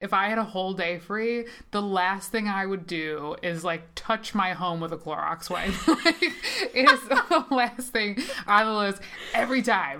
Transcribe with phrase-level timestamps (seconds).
[0.00, 3.82] If I had a whole day free, the last thing I would do is like
[3.94, 5.74] touch my home with a Clorox wipe.
[6.74, 8.16] it is the last thing
[8.46, 9.02] on the list
[9.34, 9.98] every time.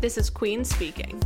[0.00, 1.22] This is Queen speaking.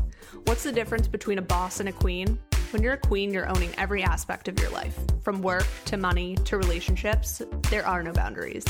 [0.47, 2.37] What's the difference between a boss and a queen?
[2.73, 4.99] When you're a queen, you're owning every aspect of your life.
[5.23, 8.65] From work to money to relationships, there are no boundaries.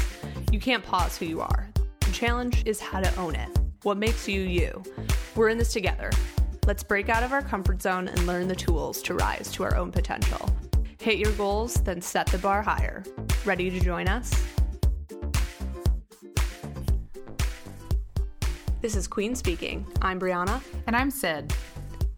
[0.53, 1.71] You can't pause who you are.
[2.05, 3.49] The challenge is how to own it.
[3.83, 4.83] What makes you you?
[5.35, 6.11] We're in this together.
[6.67, 9.75] Let's break out of our comfort zone and learn the tools to rise to our
[9.77, 10.49] own potential.
[11.01, 13.05] Hit your goals, then set the bar higher.
[13.45, 14.33] Ready to join us?
[18.81, 19.87] This is Queen speaking.
[20.03, 20.63] I'm Brianna.
[20.87, 21.55] And I'm Sid.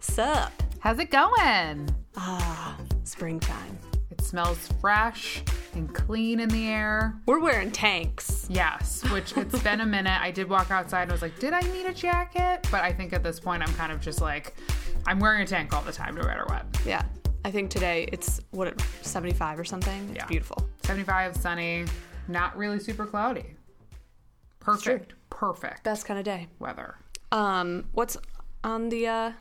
[0.00, 0.52] Sup?
[0.80, 1.88] How's it going?
[2.16, 3.78] Ah, springtime.
[4.30, 5.40] Smells fresh
[5.74, 7.14] and clean in the air.
[7.26, 8.44] We're wearing tanks.
[8.50, 10.20] Yes, which it's been a minute.
[10.20, 12.66] I did walk outside and was like, did I need a jacket?
[12.72, 14.56] But I think at this point, I'm kind of just like,
[15.06, 16.66] I'm wearing a tank all the time, no matter what.
[16.84, 17.04] Yeah.
[17.45, 20.09] I think today it's what 75 or something.
[20.09, 20.26] It's Yeah.
[20.26, 20.68] beautiful.
[20.82, 21.84] 75, sunny,
[22.26, 23.54] not really super cloudy.
[24.58, 26.48] Perfect, perfect Best kind of day.
[26.58, 26.96] weather.
[27.30, 28.16] Um, what's
[28.64, 29.32] on the uh,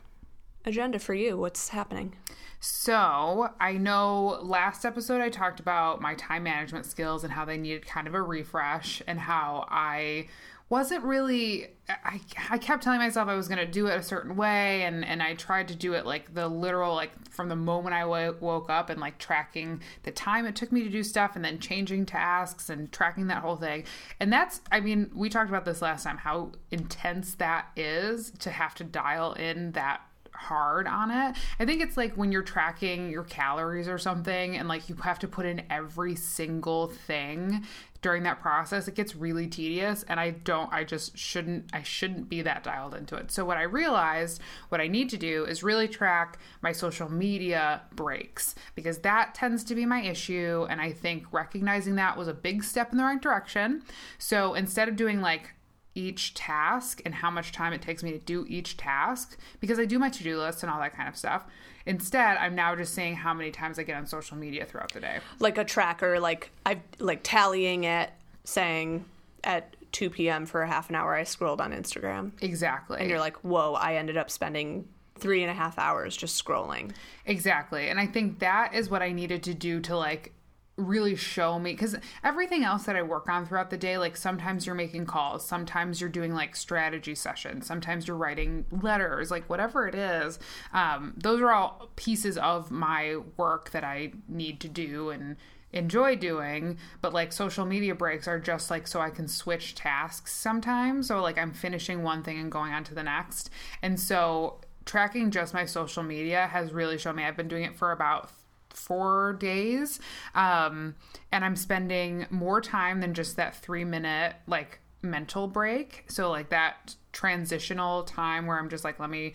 [0.64, 1.36] agenda for you?
[1.36, 2.14] What's happening?
[2.58, 7.58] So, I know last episode I talked about my time management skills and how they
[7.58, 10.28] needed kind of a refresh, and how I
[10.68, 11.68] wasn't really.
[11.88, 15.04] I, I kept telling myself I was going to do it a certain way, and,
[15.04, 18.68] and I tried to do it like the literal, like from the moment I woke
[18.68, 22.06] up and like tracking the time it took me to do stuff, and then changing
[22.06, 23.84] tasks and tracking that whole thing.
[24.18, 28.50] And that's, I mean, we talked about this last time how intense that is to
[28.50, 30.00] have to dial in that
[30.36, 31.36] hard on it.
[31.58, 35.18] I think it's like when you're tracking your calories or something and like you have
[35.20, 37.64] to put in every single thing
[38.02, 42.28] during that process it gets really tedious and I don't I just shouldn't I shouldn't
[42.28, 43.32] be that dialed into it.
[43.32, 47.82] So what I realized what I need to do is really track my social media
[47.96, 52.34] breaks because that tends to be my issue and I think recognizing that was a
[52.34, 53.82] big step in the right direction.
[54.18, 55.55] So instead of doing like
[55.96, 59.86] each task and how much time it takes me to do each task because I
[59.86, 61.44] do my to do list and all that kind of stuff.
[61.86, 65.00] Instead, I'm now just saying how many times I get on social media throughout the
[65.00, 65.20] day.
[65.38, 68.10] Like a tracker, like I like tallying it,
[68.44, 69.04] saying
[69.44, 70.46] at 2 p.m.
[70.46, 72.32] for a half an hour I scrolled on Instagram.
[72.40, 73.00] Exactly.
[73.00, 74.86] And you're like, whoa, I ended up spending
[75.18, 76.92] three and a half hours just scrolling.
[77.24, 77.88] Exactly.
[77.88, 80.32] And I think that is what I needed to do to like
[80.76, 84.66] really show me because everything else that I work on throughout the day, like sometimes
[84.66, 89.88] you're making calls, sometimes you're doing like strategy sessions, sometimes you're writing letters, like whatever
[89.88, 90.38] it is.
[90.72, 95.36] Um, those are all pieces of my work that I need to do and
[95.72, 100.32] enjoy doing but like social media breaks are just like so I can switch tasks
[100.32, 103.50] sometimes so like I'm finishing one thing and going on to the next
[103.82, 107.76] and so tracking just my social media has really shown me I've been doing it
[107.76, 108.30] for about
[108.76, 109.98] four days
[110.34, 110.94] um
[111.32, 116.04] and i'm spending more time than just that three minute like mental break.
[116.08, 119.32] So like that transitional time where i'm just like let me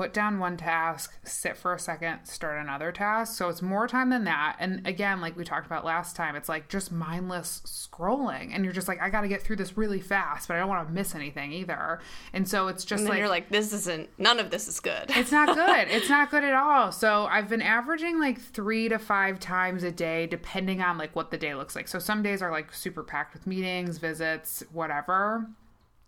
[0.00, 4.08] put down one task sit for a second start another task so it's more time
[4.08, 8.54] than that and again like we talked about last time it's like just mindless scrolling
[8.54, 10.86] and you're just like i gotta get through this really fast but i don't want
[10.88, 12.00] to miss anything either
[12.32, 15.04] and so it's just like you're like, this isn't, none of this is good.
[15.08, 15.88] it's not good.
[16.00, 16.92] It's not good at all.
[16.92, 21.30] So I've been averaging like three to five times a day, depending on like what
[21.30, 21.88] the day looks like.
[21.88, 25.46] So some days are like super packed with meetings, visits, whatever.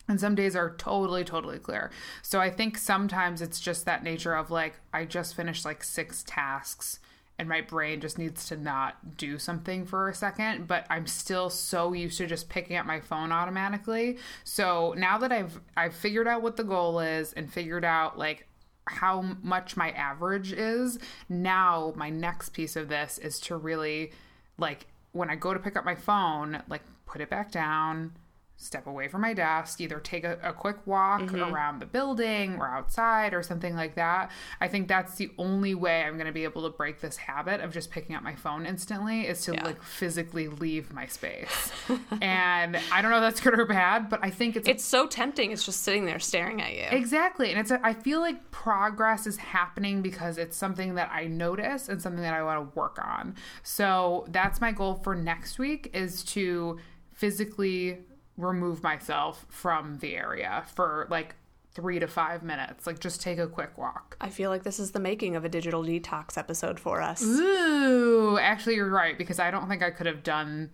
[0.08, 1.90] And some days are totally, totally clear.
[2.22, 6.24] So I think sometimes it's just that nature of like, I just finished like six
[6.26, 6.98] tasks
[7.38, 11.50] and my brain just needs to not do something for a second but i'm still
[11.50, 16.28] so used to just picking up my phone automatically so now that i've i've figured
[16.28, 18.46] out what the goal is and figured out like
[18.86, 20.98] how much my average is
[21.28, 24.12] now my next piece of this is to really
[24.58, 28.12] like when i go to pick up my phone like put it back down
[28.62, 31.52] step away from my desk, either take a, a quick walk mm-hmm.
[31.52, 34.30] around the building or outside or something like that.
[34.60, 37.60] I think that's the only way I'm going to be able to break this habit
[37.60, 39.64] of just picking up my phone instantly is to Yeah.
[39.64, 41.72] like physically leave my space.
[42.20, 45.06] and I don't know if that's good or bad, but I think it's It's so
[45.06, 45.50] tempting.
[45.50, 46.86] It's just sitting there staring at you.
[46.96, 47.50] Exactly.
[47.50, 51.88] And it's a, I feel like progress is happening because it's something that I notice
[51.88, 53.34] and something that I want to work on.
[53.62, 56.78] So that's my goal for next week is to
[57.12, 57.98] physically
[58.36, 61.34] remove myself from the area for like
[61.74, 62.86] 3 to 5 minutes.
[62.86, 64.16] Like just take a quick walk.
[64.20, 67.22] I feel like this is the making of a digital detox episode for us.
[67.22, 70.70] Ooh, actually you're right because I don't think I could have done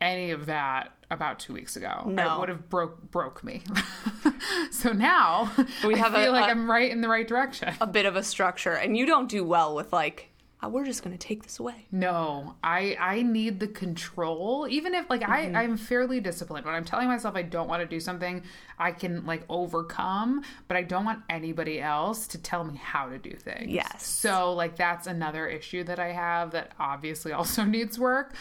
[0.00, 2.04] any of that about two weeks ago.
[2.06, 2.36] No.
[2.36, 3.62] It would have broke broke me.
[4.70, 5.50] so now
[5.84, 7.74] We I have a- feel like a- I'm right in the right direction.
[7.80, 11.04] A bit of a structure, and you don't do well with like, "Oh, we're just
[11.04, 11.86] gonna take this away.
[11.92, 14.66] No, I I need the control.
[14.68, 15.56] Even if like Mm-hmm.
[15.56, 16.66] I I'm fairly disciplined.
[16.66, 18.42] When I'm telling myself I don't want to do something,
[18.78, 23.18] I can like overcome, but I don't want anybody else to tell me how to
[23.18, 23.70] do things.
[23.70, 24.04] Yes.
[24.04, 28.34] So like that's another issue that I have that obviously also needs work.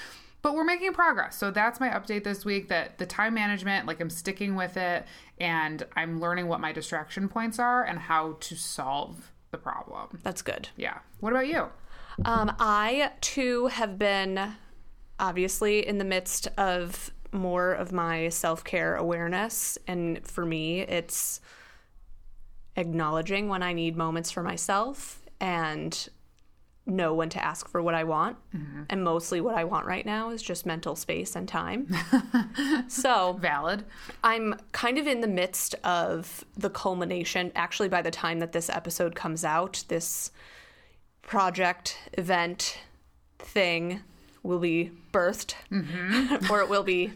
[0.44, 1.36] But we're making progress.
[1.38, 5.06] So that's my update this week that the time management, like I'm sticking with it
[5.40, 10.20] and I'm learning what my distraction points are and how to solve the problem.
[10.24, 10.70] That's good.
[10.78, 11.00] Yeah.
[11.20, 11.68] What about you?
[12.26, 14.54] Um, I too have been
[15.20, 19.78] obviously in the midst of more of my self care awareness.
[19.88, 21.42] And for me, it's
[22.76, 26.10] acknowledging when I need moments for myself and
[26.86, 28.38] know when to ask for what I want.
[28.90, 31.94] And mostly what I want right now is just mental space and time.
[32.88, 33.84] so Valid.
[34.24, 37.52] I'm kind of in the midst of the culmination.
[37.56, 40.32] Actually, by the time that this episode comes out, this
[41.28, 42.80] project, event,
[43.38, 44.02] thing
[44.42, 45.54] will be birthed,
[46.50, 47.14] or it will be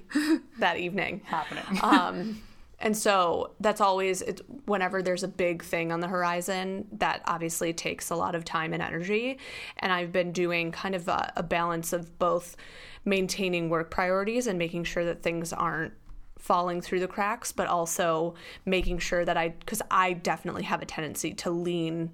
[0.59, 1.21] that evening.
[1.23, 1.79] Happening.
[1.81, 2.41] Um,
[2.79, 7.73] and so that's always it's, whenever there's a big thing on the horizon, that obviously
[7.73, 9.39] takes a lot of time and energy.
[9.77, 12.57] And I've been doing kind of a, a balance of both
[13.05, 15.93] maintaining work priorities and making sure that things aren't
[16.37, 18.33] falling through the cracks, but also
[18.65, 22.13] making sure that I, because I definitely have a tendency to lean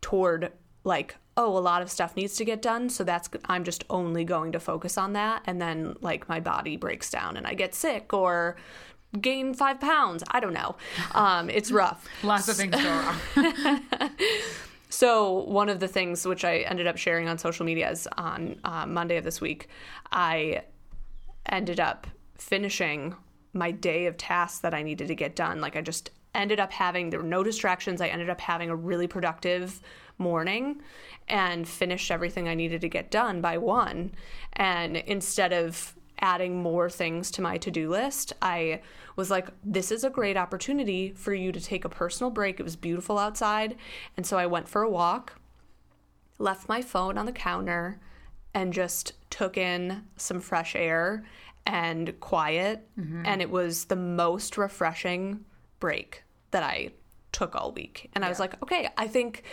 [0.00, 0.52] toward
[0.88, 4.24] like oh a lot of stuff needs to get done so that's i'm just only
[4.24, 7.74] going to focus on that and then like my body breaks down and i get
[7.74, 8.56] sick or
[9.20, 10.76] gain five pounds i don't know
[11.14, 12.90] um, it's rough Lots of things go
[13.36, 14.10] wrong.
[14.88, 18.58] so one of the things which I ended up sharing on social media is on
[18.64, 19.68] uh, Monday of this week,
[20.10, 20.62] I
[21.46, 22.06] ended up
[22.36, 23.14] finishing
[23.52, 25.60] my day of tasks that I needed to get done.
[25.60, 28.00] Like I just ended up having there were no distractions.
[28.00, 29.80] I ended up having a really productive
[30.18, 30.80] morning
[31.28, 34.12] and finished everything I needed to get done by one.
[34.54, 38.80] And instead of adding more things to my to-do list, I
[39.16, 42.58] was like this is a great opportunity for you to take a personal break.
[42.58, 43.76] It was beautiful outside,
[44.16, 45.40] and so I went for a walk,
[46.38, 48.00] left my phone on the counter
[48.54, 51.24] and just took in some fresh air
[51.66, 53.22] and quiet mm-hmm.
[53.26, 55.44] and it was the most refreshing
[55.80, 56.90] break that I
[57.30, 58.10] took all week.
[58.14, 59.44] And I was like, okay, I think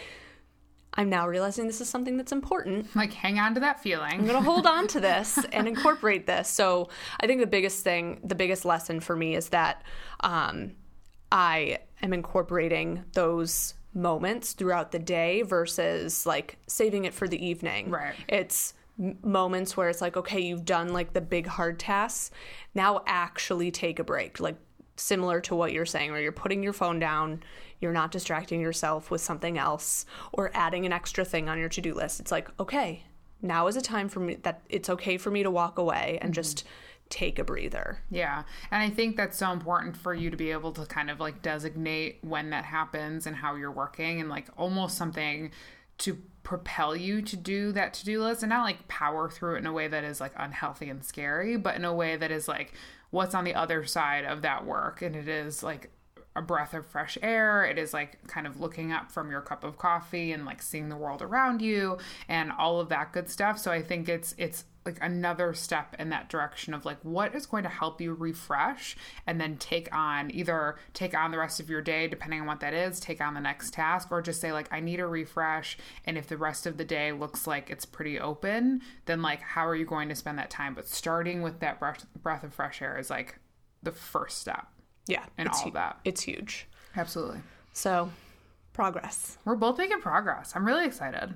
[0.98, 2.96] I'm now realizing this is something that's important.
[2.96, 4.14] like hang on to that feeling.
[4.14, 6.50] I'm going to hold on to this and incorporate this.
[6.50, 6.90] So
[7.20, 9.84] I think the biggest thing, the biggest lesson for me is that
[10.22, 10.72] um,
[11.32, 17.90] I am incorporating those moments throughout the day versus like saving it for the evening.
[17.90, 18.16] Right.
[18.28, 22.32] It's moments where it's like, okay, you've done like the big hard tasks.
[22.74, 24.40] Now actually take a break.
[24.40, 24.58] Like
[24.98, 27.44] similar to what you're saying, where you're putting your phone down,
[27.80, 31.82] you're not distracting yourself with something else or adding an extra thing on your to
[31.82, 32.20] do list.
[32.20, 33.04] It's like, okay,
[33.42, 36.30] now is a time for me that it's okay for me to walk away and
[36.30, 36.36] mm-hmm.
[36.36, 36.66] just
[37.10, 38.00] take a breather.
[38.10, 38.44] Yeah.
[38.72, 41.42] And I think that's so important for you to be able to kind of like
[41.42, 45.52] designate when that happens and how you're working and like almost something
[46.00, 49.60] to propel you to do that to do list and not like power through it
[49.60, 52.48] in a way that is like unhealthy and scary, but in a way that is
[52.48, 52.74] like
[53.12, 55.02] what's on the other side of that work.
[55.02, 55.90] And it is like
[56.36, 57.66] a breath of fresh air.
[57.66, 60.90] It is like kind of looking up from your cup of coffee and like seeing
[60.90, 63.58] the world around you and all of that good stuff.
[63.58, 67.48] So I think it's it's like another step in that direction of like what is
[67.48, 71.72] going to help you refresh and then take on either take on the rest of
[71.72, 74.52] your day depending on what that is, take on the next task or just say
[74.52, 77.86] like I need a refresh and if the rest of the day looks like it's
[77.86, 80.76] pretty open, then like how are you going to spend that time?
[80.76, 83.40] But starting with that breath breath of fresh air is like
[83.82, 84.68] the first step.
[85.08, 85.26] Yeah.
[85.38, 86.00] And it's all of that.
[86.06, 86.68] It's huge.
[86.96, 87.40] Absolutely.
[87.74, 88.10] So,
[88.74, 89.38] progress.
[89.46, 90.54] We're both making progress.
[90.56, 91.34] I'm really excited.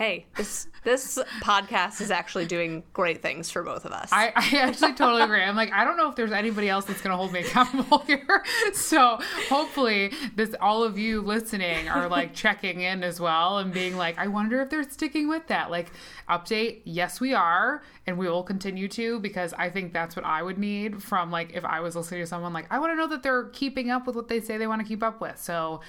[0.00, 4.08] Hey, this this podcast is actually doing great things for both of us.
[4.10, 5.42] I, I actually totally agree.
[5.42, 7.98] I'm like, I don't know if there's anybody else that's going to hold me accountable
[8.06, 8.42] here.
[8.72, 9.18] So
[9.50, 14.16] hopefully, this all of you listening are like checking in as well and being like,
[14.16, 15.70] I wonder if they're sticking with that.
[15.70, 15.92] Like,
[16.30, 20.42] update, yes, we are, and we will continue to because I think that's what I
[20.42, 23.08] would need from like if I was listening to someone like, I want to know
[23.08, 25.38] that they're keeping up with what they say they want to keep up with.
[25.38, 25.82] So.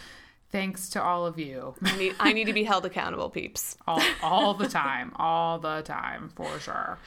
[0.52, 3.78] Thanks to all of you, I need I need to be held accountable, peeps.
[3.88, 6.98] all, all the time, all the time, for sure.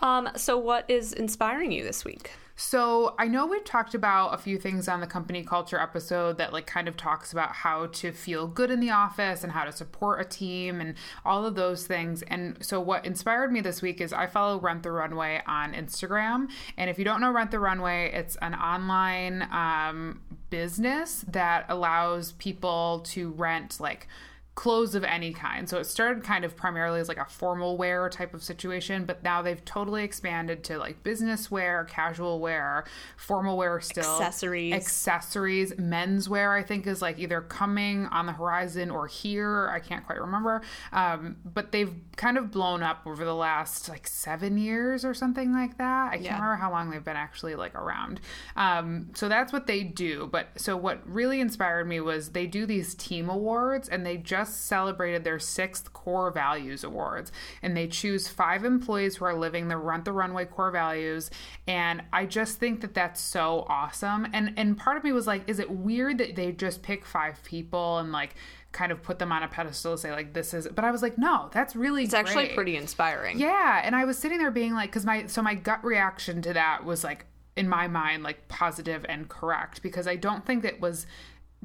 [0.00, 2.30] Um, so what is inspiring you this week?
[2.56, 6.52] So I know we've talked about a few things on the company culture episode that
[6.52, 9.72] like kind of talks about how to feel good in the office and how to
[9.72, 10.94] support a team and
[11.24, 12.22] all of those things.
[12.22, 16.48] And so what inspired me this week is I follow Rent the Runway on Instagram.
[16.76, 20.20] And if you don't know Rent the Runway, it's an online um,
[20.50, 24.06] business that allows people to rent like
[24.54, 25.68] clothes of any kind.
[25.68, 29.22] So it started kind of primarily as like a formal wear type of situation, but
[29.24, 32.84] now they've totally expanded to like business wear, casual wear,
[33.16, 34.04] formal wear still.
[34.20, 34.72] Accessories.
[34.72, 35.72] Accessories.
[35.72, 39.68] Menswear, I think, is like either coming on the horizon or here.
[39.72, 40.62] I can't quite remember.
[40.92, 45.52] Um, but they've kind of blown up over the last like seven years or something
[45.52, 46.08] like that.
[46.08, 46.34] I can't Yeah.
[46.34, 48.20] remember how long they've been actually like around.
[48.54, 50.28] Um, so that's what they do.
[50.30, 54.43] But so what really inspired me was they do these team awards and they just
[54.52, 57.32] celebrated their sixth core values awards.
[57.62, 61.30] And they choose five employees who are living the Rent the Runway core values.
[61.66, 64.26] And I just think that that's so awesome.
[64.32, 67.42] And and part of me was like, is it weird that they just pick five
[67.44, 68.34] people and like
[68.72, 71.00] kind of put them on a pedestal and say like this is but I was
[71.00, 73.38] like, no, that's really It's actually pretty inspiring.
[73.38, 76.52] Yeah, and I was sitting there being like, because my so my gut reaction to
[76.52, 80.80] that was like in my mind like positive and correct because I don't think it
[80.80, 81.06] was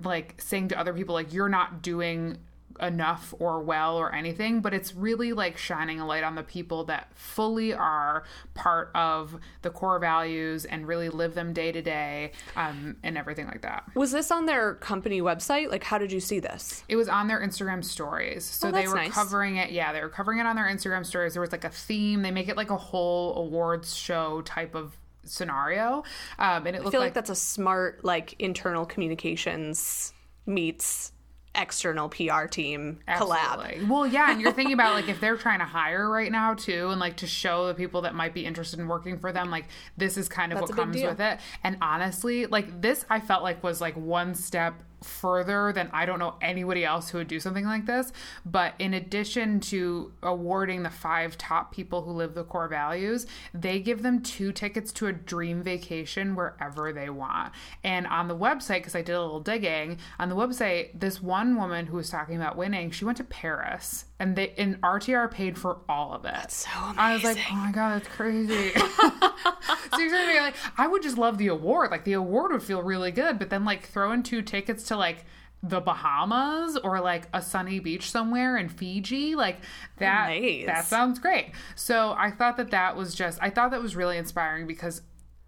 [0.03, 2.37] like saying to other people like you're not doing
[2.81, 6.83] enough or well or anything but it's really like shining a light on the people
[6.85, 12.31] that fully are part of the core values and really live them day to day
[12.55, 15.69] um, and everything like that Was this on their company website?
[15.69, 16.83] Like, how did you see this?
[16.87, 18.45] it was on their Instagram stories.
[18.45, 19.11] So Oh, they were nice.
[19.11, 19.71] covering it.
[19.71, 21.33] Yeah, they were covering it on their Instagram stories.
[21.33, 22.21] There was like a theme.
[22.21, 26.03] They make it like a whole awards show type of scenario.
[26.37, 30.13] Um, and it I feel like, like that's a smart, like, internal communications
[30.45, 31.11] meets
[31.55, 33.87] external PR team collab.
[33.87, 36.89] Well, yeah, and you're thinking about like if they're trying to hire right now too,
[36.89, 39.65] and like to show the people that might be interested in working for them, like
[39.97, 41.39] this is kind of That's what comes with it.
[41.63, 46.19] And honestly, like this, I felt like was like one step further than I don't
[46.19, 48.11] know anybody else who would do something like this.
[48.45, 53.79] But in addition to awarding the five top people who live the core values, they
[53.79, 57.53] give them two tickets to a dream vacation wherever they want.
[57.83, 61.55] And on the website, because I did a little digging, on the website, this one
[61.55, 64.05] woman who was talking about winning, she went to Paris.
[64.19, 66.33] And they and RTR paid for all of it.
[66.33, 66.99] That's so amazing.
[66.99, 68.71] I was like, oh my god, that's crazy.
[68.71, 71.91] so you're gonna be like, I would just love the award.
[71.91, 74.97] Like the award would feel really good, but then like throw in two tickets to
[74.97, 75.25] like
[75.63, 79.57] the Bahamas or like a sunny beach somewhere in Fiji, like
[79.97, 80.27] that.
[80.29, 80.65] Nice.
[80.65, 81.51] That sounds great.
[81.75, 85.01] So I thought that that was just, I thought that was really inspiring because.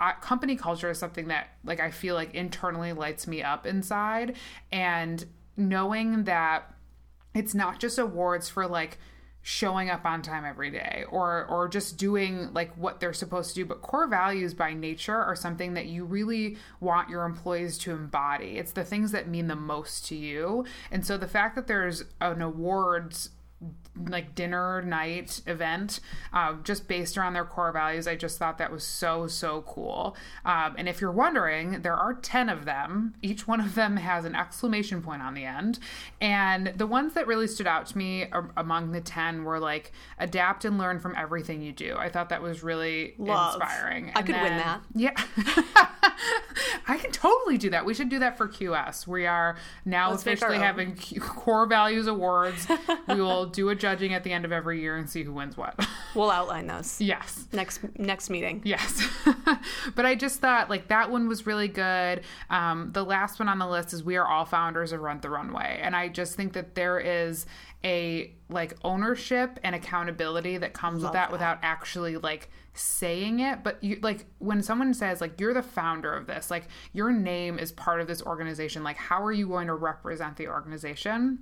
[0.03, 4.35] I, company culture is something that like I feel like internally lights me up inside
[4.71, 5.23] and
[5.55, 6.73] knowing that
[7.33, 8.97] it's not just awards for like
[9.43, 13.55] showing up on time every day or or just doing like what they're supposed to
[13.55, 17.91] do but core values by nature are something that you really want your employees to
[17.91, 18.57] embody.
[18.57, 20.65] It's the things that mean the most to you.
[20.91, 23.29] And so the fact that there's an awards
[24.07, 25.99] like dinner night event
[26.33, 28.07] uh, just based around their core values.
[28.07, 30.15] I just thought that was so so cool.
[30.45, 33.13] Um, and if you're wondering there are 10 of them.
[33.21, 35.77] Each one of them has an exclamation point on the end.
[36.21, 39.91] And the ones that really stood out to me a- among the 10 were like
[40.17, 41.95] adapt and learn from everything you do.
[41.97, 43.55] I thought that was really Love.
[43.61, 44.11] inspiring.
[44.15, 44.81] I And could win that.
[44.95, 45.13] yeah.
[46.87, 47.85] I can totally do that.
[47.85, 52.67] We should do that for qs we are now Let's officially having core values awards.
[53.07, 55.57] We will do a judging at the end of every year and see who wins
[55.57, 55.75] what
[56.15, 58.61] We'll outline those yes next next meeting.
[58.65, 59.07] Yes.
[59.95, 62.21] but I just thought like that one was really good.
[62.49, 65.29] Um, the last one on the list is We Are All Founders of Rent the
[65.29, 65.79] Runway.
[65.81, 67.45] And I just think that there is
[67.83, 73.63] a like ownership and accountability that comes with that, without actually like saying it.
[73.63, 77.57] But you like when someone says like you're the founder of this, like your name
[77.57, 81.39] is part of this organization, like how are you going to represent the organization?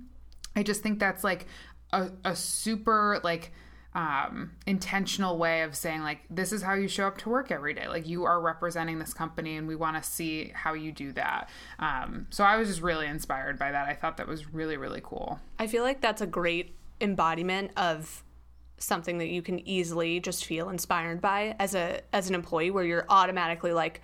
[0.56, 1.46] I just think that's like
[1.92, 3.52] a, a super like
[3.92, 7.74] um intentional way of saying like this is how you show up to work every
[7.74, 7.88] day.
[7.88, 11.48] Like you are representing this company and we want to see how you do that.
[11.80, 13.88] Um so i was just really inspired by that.
[13.88, 15.40] I thought that was really really cool.
[15.58, 18.22] I feel like that's a great embodiment of
[18.78, 22.84] something that you can easily just feel inspired by as a as an employee where
[22.84, 24.00] you're automatically like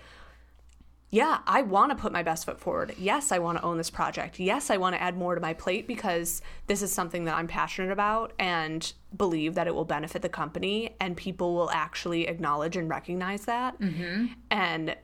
[1.10, 2.94] yeah, I want to put my best foot forward.
[2.98, 4.40] Yes, I want to own this project.
[4.40, 7.46] Yes, I want to add more to my plate because this is something that I'm
[7.46, 12.76] passionate about and believe that it will benefit the company and people will actually acknowledge
[12.76, 14.26] and recognize that mm-hmm.
[14.50, 14.96] and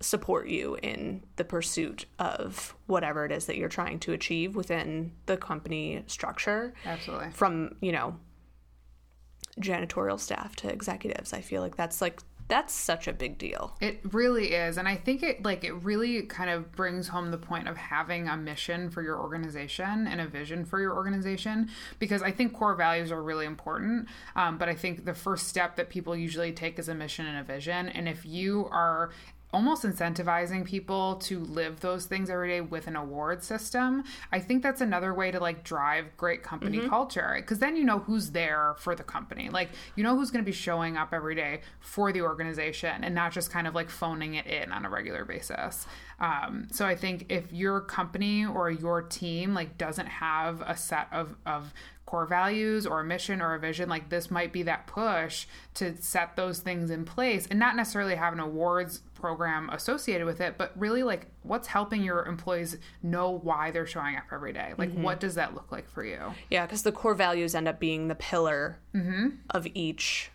[0.00, 5.12] support you in the pursuit of whatever it is that you're trying to achieve within
[5.26, 8.16] the company structure absolutely from you know
[9.60, 13.76] janitorial staff to executives i feel like that's like That's such a big deal.
[13.80, 14.76] It really is.
[14.76, 18.28] And I think it like it really kind of brings home the point of having
[18.28, 22.74] a mission for your organization and a vision for your organization because I think core
[22.74, 24.08] values are really important.
[24.34, 27.38] Um, but I think the first step that people usually take is a mission and
[27.38, 27.88] a vision.
[27.88, 29.10] And if you are
[29.52, 34.04] almost incentivizing people to live those things every day with an award system.
[34.32, 36.88] I think that's another way to like drive great company mm-hmm.
[36.88, 39.48] culture because then you know who's there for the company.
[39.50, 43.14] Like you know who's going to be showing up every day for the organization and
[43.14, 45.86] not just kind of like phoning it in on a regular basis.
[46.20, 51.08] Um, so i think if your company or your team like doesn't have a set
[51.12, 51.72] of of
[52.10, 55.96] core values or a mission or a vision, like this might be that push to
[56.02, 60.58] set those things in place and not necessarily have an awards program associated with it,
[60.58, 64.74] but really like what's helping your employees know why they're showing up every day?
[64.76, 65.04] Like, mm-hmm.
[65.04, 66.18] what does that look like for you?
[66.50, 69.28] Yeah, because the core values end up being the pillar mm-hmm.
[69.50, 70.32] of each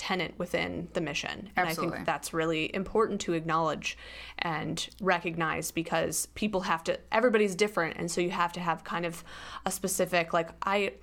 [0.00, 1.50] tenant within the mission.
[1.56, 1.92] And Absolutely.
[1.92, 3.98] I think that's really important to acknowledge
[4.38, 7.98] and recognize because people have to, everybody's different.
[7.98, 9.22] And so you have to have kind of
[9.66, 10.94] a specific, like, I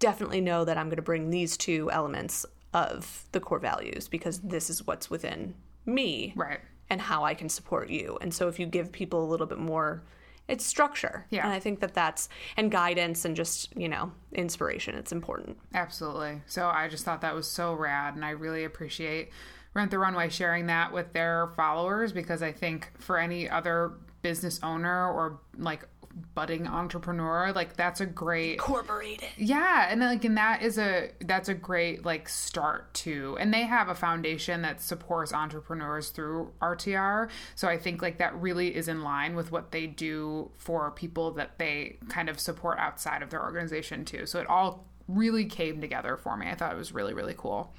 [0.00, 4.40] definitely know that I'm going to bring these two elements of the core values because
[4.40, 5.54] this is what's within
[5.86, 6.34] me.
[6.36, 6.60] Right.
[6.90, 8.18] And how I can support you.
[8.20, 10.02] And so if you give people a little bit more
[10.48, 11.26] it's structure.
[11.30, 11.44] Yeah.
[11.44, 14.94] And I think that that's, and guidance and just, you know, inspiration.
[14.94, 15.58] It's important.
[15.74, 16.42] Absolutely.
[16.46, 18.14] So I just thought that was so rad.
[18.14, 19.30] And I really appreciate
[19.74, 24.58] Rent the Runway sharing that with their followers because I think for any other business
[24.62, 25.86] owner or like
[26.34, 31.10] budding entrepreneur like that's a great incorporated yeah and then like and that is a
[31.20, 36.50] that's a great like start to and they have a foundation that supports entrepreneurs through
[36.62, 40.90] rtr so i think like that really is in line with what they do for
[40.90, 44.26] people that they kind of support outside of their organization too.
[44.26, 46.48] So it all really came together for me.
[46.48, 47.72] I thought it was really really cool.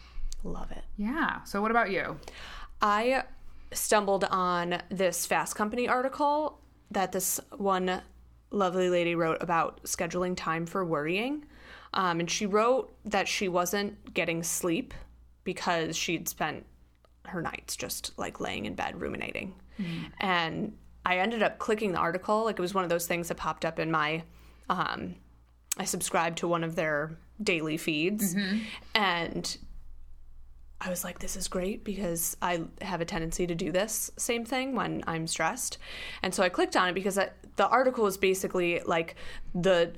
[0.43, 0.83] Love it.
[0.97, 1.43] Yeah.
[1.43, 2.19] So what about you?
[2.81, 3.23] I
[3.73, 6.59] stumbled on this fast company article
[6.91, 8.01] that this one
[8.51, 11.45] lovely lady wrote about scheduling time for worrying.
[11.93, 14.93] Um, and she wrote that she wasn't getting sleep
[15.43, 16.65] because she'd spent
[17.25, 19.55] her nights just like laying in bed ruminating.
[19.79, 20.11] Mm.
[20.19, 22.43] And I ended up clicking the article.
[22.45, 24.23] Like it was one of those things that popped up in my,
[24.69, 25.15] um,
[25.77, 28.35] I subscribed to one of their daily feeds.
[28.35, 28.57] Mm-hmm.
[28.95, 29.57] And
[30.79, 34.45] I was like, this is great because I have a tendency to do this same
[34.45, 35.79] thing when I'm stressed.
[36.21, 39.15] And so I clicked on it because I, the article is basically like
[39.55, 39.93] the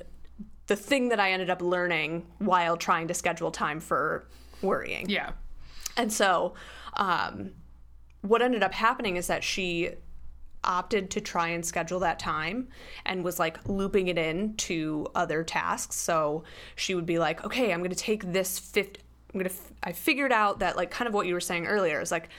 [0.68, 4.28] the thing that I ended up learning while trying to schedule time for
[4.62, 5.10] worrying.
[5.10, 5.32] Yeah.
[5.98, 6.54] And so
[6.96, 7.52] um,
[8.22, 9.89] what ended up happening is that she
[10.63, 12.68] opted to try and schedule that time
[13.06, 15.96] and was like looping it in to other tasks.
[15.96, 16.44] So
[16.76, 19.02] she would be like, okay, I'm going to take this 50
[19.34, 19.50] I'm gonna.
[19.50, 22.30] F- I figured out that like kind of what you were saying earlier is like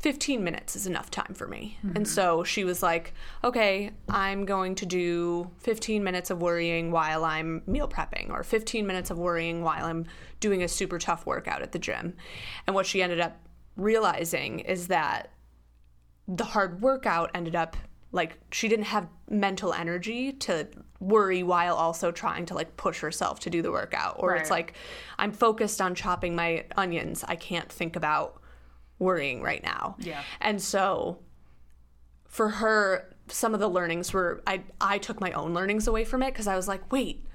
[0.00, 1.76] 15 minutes is enough time for me.
[1.84, 1.96] Mm-hmm.
[1.96, 3.12] And so she was like,
[3.44, 8.86] okay, I'm going to do 15 minutes of worrying while I'm meal prepping, or 15
[8.86, 10.06] minutes of worrying while I'm
[10.40, 12.16] doing a super tough workout at the gym.
[12.66, 13.36] And what she ended up
[13.76, 15.32] realizing is that
[16.26, 17.76] the hard workout ended up
[18.12, 20.68] like she didn't have mental energy to
[20.98, 24.16] worry while also trying to like push herself to do the workout.
[24.18, 24.40] Or right.
[24.40, 24.74] it's like
[25.18, 27.24] i'm focused on chopping my onions.
[27.26, 28.40] I can't think about
[28.98, 29.96] worrying right now.
[29.98, 30.22] Yeah.
[30.40, 31.20] And so
[32.30, 36.22] for her some of the learnings were i i took my own learnings away from
[36.22, 37.26] it because i was like wait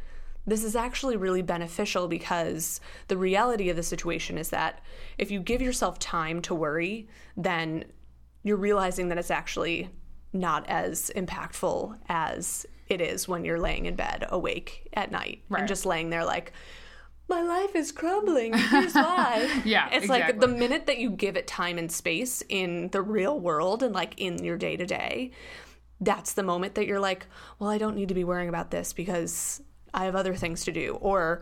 [0.47, 4.81] this is actually really beneficial because the reality of the situation is that
[5.17, 7.83] if you give yourself time to worry then
[8.43, 9.89] you're realizing that it's actually
[10.35, 15.59] not as impactful as it is when you're laying in bed awake at night right.
[15.59, 16.53] and just laying there like
[17.27, 18.53] my life is crumbling.
[18.53, 19.61] Here's why.
[19.65, 19.87] yeah.
[19.87, 20.33] It's exactly.
[20.33, 23.95] like the minute that you give it time and space in the real world and
[23.95, 25.31] like in your day to day,
[25.99, 27.25] that's the moment that you're like,
[27.57, 29.59] well, I don't need to be worrying about this because
[29.91, 30.99] I have other things to do.
[31.01, 31.41] Or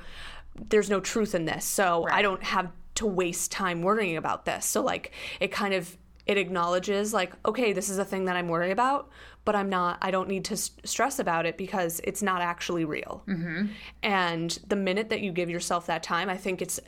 [0.70, 1.66] there's no truth in this.
[1.66, 2.16] So right.
[2.16, 4.66] I don't have to waste time worrying about this.
[4.66, 8.48] So like it kind of it acknowledges like okay this is a thing that i'm
[8.48, 9.10] worried about
[9.46, 12.86] but i'm not i don't need to st- stress about it because it's not actually
[12.86, 13.24] real.
[13.28, 13.68] Mm-hmm.
[14.02, 16.80] and the minute that you give yourself that time i think it's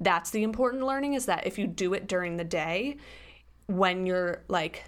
[0.00, 2.96] that's the important learning is that if you do it during the day
[3.66, 4.84] when you're like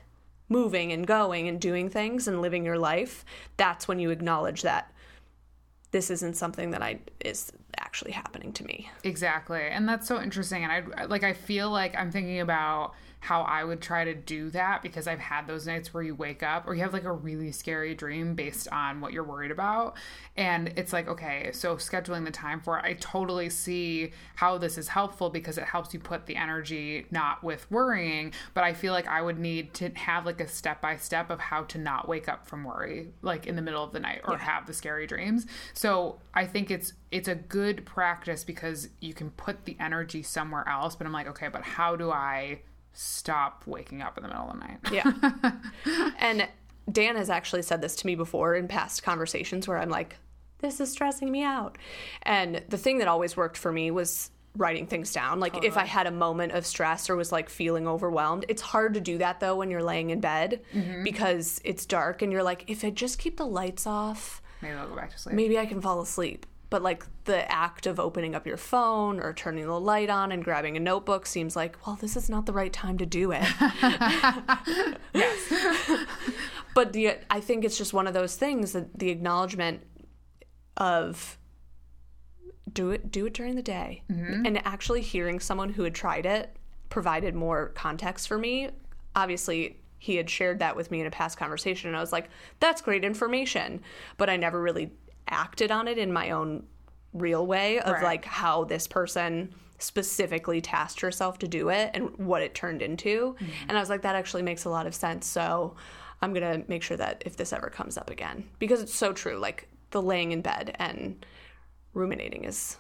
[0.49, 3.25] moving and going and doing things and living your life
[3.57, 4.93] that's when you acknowledge that
[5.91, 8.91] this isn't something that i is actually happening to me.
[9.05, 9.63] Exactly.
[9.63, 10.65] And that's so interesting.
[10.65, 14.51] And i like i feel like i'm thinking about how I would try to do
[14.51, 17.13] that because I've had those nights where you wake up or you have like a
[17.13, 19.97] really scary dream based on what you're worried about.
[20.37, 24.79] And it's like, okay, so scheduling the time for it, I totally see how this
[24.79, 28.93] is helpful because it helps you put the energy not with worrying, but I feel
[28.93, 32.07] like I would need to have like a step by step of how to not
[32.09, 34.41] wake up from worry like in the middle of the night or yeah.
[34.41, 35.47] have the scary dreams.
[35.73, 40.69] So I think it's it's a good practice because you can put the energy somewhere
[40.69, 42.61] else, but I'm like, okay, but how do I
[42.97, 44.79] stop waking up in the middle of the night?
[44.93, 46.11] yeah.
[46.19, 46.49] and
[46.91, 50.17] Dan has actually said this to me before in past conversations where I'm like,
[50.59, 51.77] this is stressing me out.
[52.23, 55.41] And the thing that always worked for me was writing things down.
[55.41, 55.69] Like totally.
[55.69, 59.01] if I had a moment of stress or was like feeling overwhelmed, it's hard to
[59.01, 61.05] do that though when you're laying in bed mm-hmm.
[61.05, 64.89] because it's dark and you're like, if I just keep the lights off, maybe I'll
[64.89, 65.35] go back to sleep.
[65.35, 66.47] Maybe I can fall asleep.
[66.69, 70.43] But like the act of opening up your phone or turning the light on and
[70.43, 73.43] grabbing a notebook seems like, well, this is not the right time to do it.
[75.15, 76.07] yes.
[76.75, 79.83] but the, I think it's just one of those things that the acknowledgement
[80.77, 81.39] of
[82.73, 84.45] do it do it during the day mm-hmm.
[84.45, 86.55] and actually hearing someone who had tried it
[86.91, 88.69] provided more context for me
[89.15, 92.29] obviously he had shared that with me in a past conversation and i was like
[92.61, 93.81] that's great information
[94.19, 94.93] but i never really
[95.29, 96.65] acted on it in my own
[97.13, 98.03] real way of right.
[98.03, 103.35] like how this person specifically tasked herself to do it and what it turned into
[103.35, 103.47] mm-hmm.
[103.69, 105.75] and i was like that actually makes a lot of sense so
[106.23, 109.13] i'm going to make sure that if this ever comes up again because it's so
[109.13, 111.25] true like the laying in bed and
[111.95, 112.77] ruminating is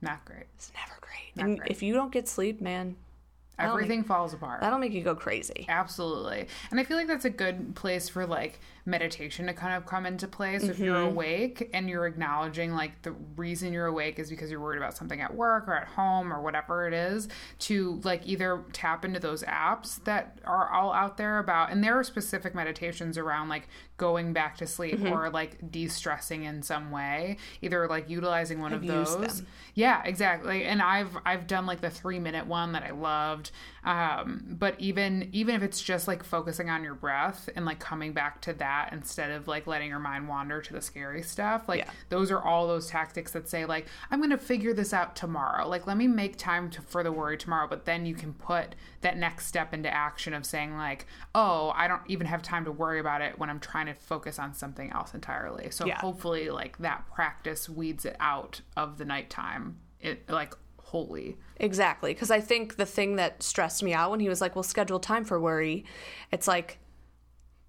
[0.00, 0.46] not great.
[0.56, 1.36] It's never great.
[1.36, 1.70] Not and great.
[1.70, 2.96] if you don't get sleep, man,
[3.58, 4.60] everything make, falls apart.
[4.60, 5.66] That'll make you go crazy.
[5.68, 6.46] Absolutely.
[6.70, 10.06] And I feel like that's a good place for like meditation to kind of come
[10.06, 10.58] into play.
[10.58, 10.72] So mm-hmm.
[10.72, 11.12] if you're mm-hmm.
[11.12, 15.20] awake and you're acknowledging like the reason you're awake is because you're worried about something
[15.20, 17.28] at work or at home or whatever it is,
[17.60, 21.98] to like either tap into those apps that are all out there about, and there
[21.98, 25.12] are specific meditations around like going back to sleep mm-hmm.
[25.12, 29.42] or like de-stressing in some way, either like utilizing one I've of those.
[29.74, 30.64] Yeah, exactly.
[30.64, 33.50] And I've I've done like the three minute one that I loved.
[33.84, 38.12] Um, but even even if it's just like focusing on your breath and like coming
[38.12, 41.80] back to that instead of like letting your mind wander to the scary stuff, like
[41.80, 41.90] yeah.
[42.08, 45.68] those are all those tactics that say like I'm gonna figure this out tomorrow.
[45.68, 47.66] Like let me make time to for the worry tomorrow.
[47.68, 51.88] But then you can put that next step into action of saying like, oh, I
[51.88, 54.90] don't even have time to worry about it when I'm trying to focus on something
[54.90, 55.70] else entirely.
[55.70, 55.98] So yeah.
[55.98, 59.78] hopefully like that practice weeds it out of the nighttime.
[60.00, 60.54] It like
[60.88, 61.36] wholly.
[61.56, 62.14] Exactly.
[62.14, 64.98] Because I think the thing that stressed me out when he was like, well, schedule
[64.98, 65.84] time for worry,
[66.32, 66.78] it's like,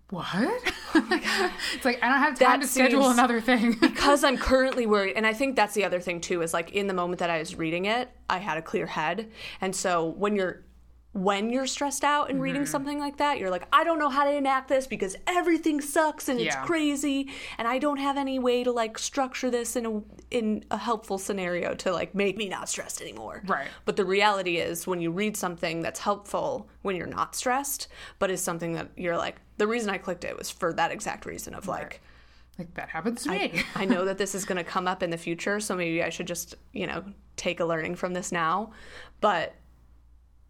[0.10, 0.64] what?
[0.92, 3.74] Oh it's like, I don't have time that to schedule another thing.
[3.80, 5.16] because I'm currently worried.
[5.16, 7.38] And I think that's the other thing, too, is like in the moment that I
[7.38, 9.30] was reading it, I had a clear head.
[9.62, 10.64] And so when you're
[11.14, 12.44] when you're stressed out and mm-hmm.
[12.44, 15.82] reading something like that, you're like, I don't know how to enact this because everything
[15.82, 19.86] sucks and it's crazy, and I don't have any way to like structure this in
[19.86, 23.42] a in a helpful scenario to like make me not stressed anymore.
[23.48, 23.68] Right.
[23.86, 27.88] But the reality is, when you read something that's helpful when you're not stressed,
[28.20, 31.26] but is something that you're like, the reason I clicked it was for that exact
[31.26, 31.82] reason of like.
[31.82, 32.00] Right.
[32.60, 33.38] Like that happens to me.
[33.38, 36.04] I, I know that this is going to come up in the future, so maybe
[36.04, 37.06] I should just, you know,
[37.38, 38.72] take a learning from this now.
[39.22, 39.56] But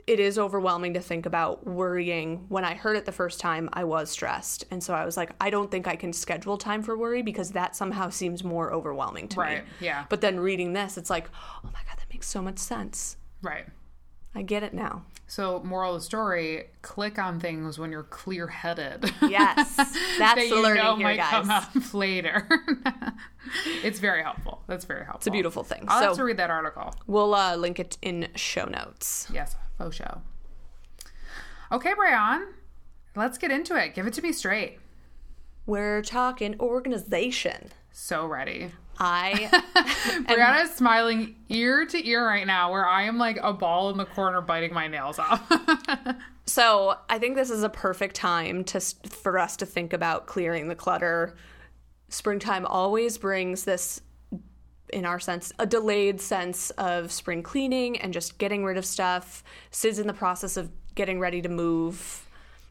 [0.09, 2.43] it is overwhelming to think about worrying.
[2.49, 4.65] When I heard it the first time, I was stressed.
[4.71, 7.51] And so I was like, I don't think I can schedule time for worry because
[7.51, 9.49] that somehow seems more overwhelming to right.
[9.49, 9.55] me.
[9.57, 9.67] Right.
[9.79, 10.05] Yeah.
[10.09, 11.29] But then reading this, it's like,
[11.63, 13.17] oh my God, that makes so much sense.
[13.43, 13.67] Right.
[14.33, 15.03] I get it now.
[15.27, 19.11] So, moral of the story: click on things when you're clear-headed.
[19.21, 21.29] Yes, that's that the learning know here, might guys.
[21.29, 22.47] Come up later.
[23.83, 24.63] it's very helpful.
[24.65, 25.19] That's very helpful.
[25.19, 25.85] It's a beautiful thing.
[25.87, 26.95] I'll so, have to read that article.
[27.05, 29.27] We'll uh, link it in show notes.
[29.31, 30.21] Yes, faux show.
[31.71, 32.47] Okay, Brian,
[33.15, 33.95] let's get into it.
[33.95, 34.79] Give it to me straight.
[35.65, 37.69] We're talking organization.
[37.91, 38.71] So ready.
[38.99, 39.49] I
[40.27, 43.97] Brianna is smiling ear to ear right now, where I am like a ball in
[43.97, 45.49] the corner biting my nails off.
[46.45, 50.67] so I think this is a perfect time to for us to think about clearing
[50.67, 51.35] the clutter.
[52.09, 54.01] Springtime always brings this,
[54.93, 59.43] in our sense, a delayed sense of spring cleaning and just getting rid of stuff.
[59.71, 62.27] Sid's in the process of getting ready to move.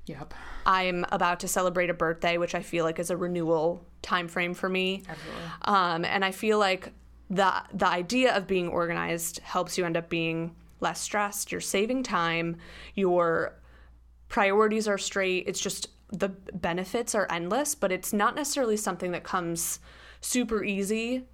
[0.06, 0.34] Yep.
[0.66, 4.54] I'm about to celebrate a birthday, which I feel like is a renewal time frame
[4.54, 5.02] for me.
[5.08, 5.42] Absolutely.
[5.62, 6.92] Um, and I feel like
[7.30, 11.52] the the idea of being organized helps you end up being less stressed.
[11.52, 12.56] You're saving time.
[12.94, 13.54] Your
[14.28, 15.44] priorities are straight.
[15.46, 19.80] It's just the benefits are endless, but it's not necessarily something that comes
[20.20, 21.24] super easy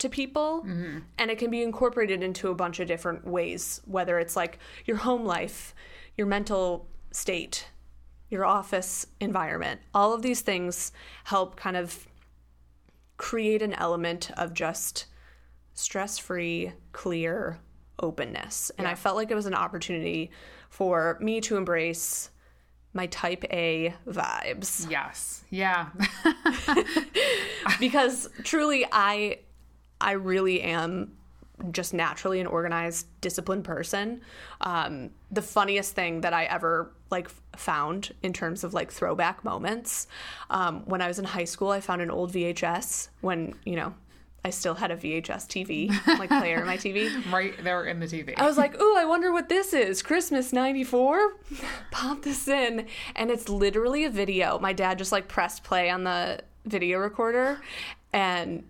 [0.00, 0.98] to people mm-hmm.
[1.18, 4.96] and it can be incorporated into a bunch of different ways whether it's like your
[4.96, 5.74] home life
[6.20, 7.68] your mental state,
[8.28, 10.92] your office environment, all of these things
[11.24, 12.06] help kind of
[13.16, 15.06] create an element of just
[15.72, 17.58] stress free, clear
[18.02, 18.70] openness.
[18.78, 20.30] And I felt like it was an opportunity
[20.68, 22.30] for me to embrace
[22.92, 25.44] my type A vibes Yes.
[25.48, 25.88] Yeah.
[27.80, 29.38] because truly I
[30.00, 31.12] I really am
[31.72, 34.22] just naturally an organized, disciplined person.
[34.62, 40.06] Um, the funniest thing that I ever like found in terms of like throwback moments
[40.48, 43.94] um, when I was in high school, I found an old VHS when you know
[44.44, 47.10] I still had a VHS TV like player in my TV.
[47.32, 48.32] right there in the TV.
[48.38, 50.02] I was like, ooh, I wonder what this is.
[50.02, 51.34] Christmas 94?
[51.90, 52.86] Pop this in.
[53.16, 54.58] And it's literally a video.
[54.58, 57.60] My dad just like pressed play on the video recorder
[58.12, 58.64] and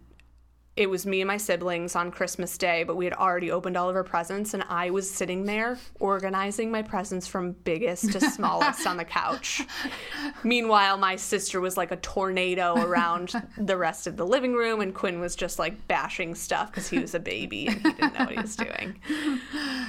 [0.77, 3.91] it was me and my siblings on Christmas Day, but we had already opened all
[3.91, 8.87] of our presents, and I was sitting there organizing my presents from biggest to smallest
[8.87, 9.63] on the couch.
[10.45, 14.95] Meanwhile, my sister was like a tornado around the rest of the living room, and
[14.95, 18.25] Quinn was just like bashing stuff because he was a baby and he didn't know
[18.25, 18.99] what he was doing.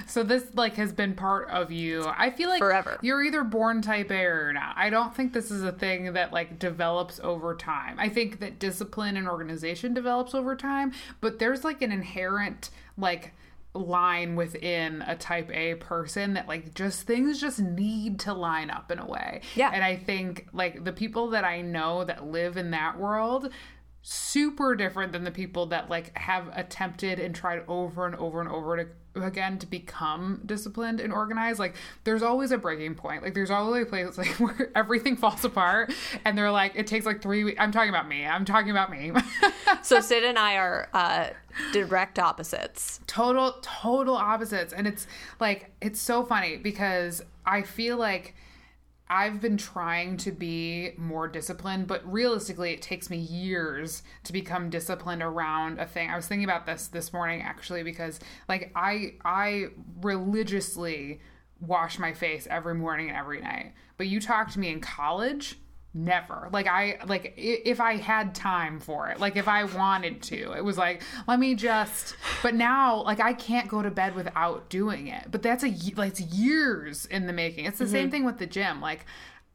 [0.08, 2.06] So this like has been part of you.
[2.18, 2.98] I feel like Forever.
[3.02, 4.76] You're either born type A or not.
[4.78, 7.98] I don't think this is a thing that like develops over time.
[8.00, 10.71] I think that discipline and organization develops over time,
[11.20, 13.34] but there's like an inherent like
[13.74, 18.92] line within a type A person that like just things just need to line up
[18.92, 19.42] in a way.
[19.56, 19.72] Yeah.
[19.74, 23.50] And I think like the people that I know that live in that world
[24.02, 28.50] super different than the people that like have attempted and tried over and over and
[28.50, 33.24] over to again to become disciplined and organized like there's always a breaking point.
[33.24, 35.94] Like there's always a place like where everything falls apart
[36.26, 38.26] and they're like it takes like three weeks i'm talking about me.
[38.26, 39.12] I'm talking about me.
[39.84, 41.30] So Sid and I are uh,
[41.72, 43.00] direct opposites.
[43.08, 44.74] total total opposites.
[44.74, 45.08] And it's
[45.40, 48.36] like it's so funny because i feel like
[49.12, 54.70] i've been trying to be more disciplined but realistically it takes me years to become
[54.70, 56.10] disciplined around a thing.
[56.10, 59.68] I was thinking about this this morning actually because like i i
[60.02, 61.20] religiously
[61.62, 63.74] wash my face every morning and every night.
[63.98, 65.60] But you talked to me in college
[65.94, 66.50] never.
[66.52, 70.64] Like i like if i had time for it like if i wanted to it
[70.64, 75.08] was like let me just but now like i can't go to bed without doing
[75.08, 75.28] it.
[75.30, 77.66] But that's a like it's years in the making.
[77.66, 78.12] It's the same mm-hmm.
[78.12, 78.82] thing with the gym.
[78.82, 79.06] Like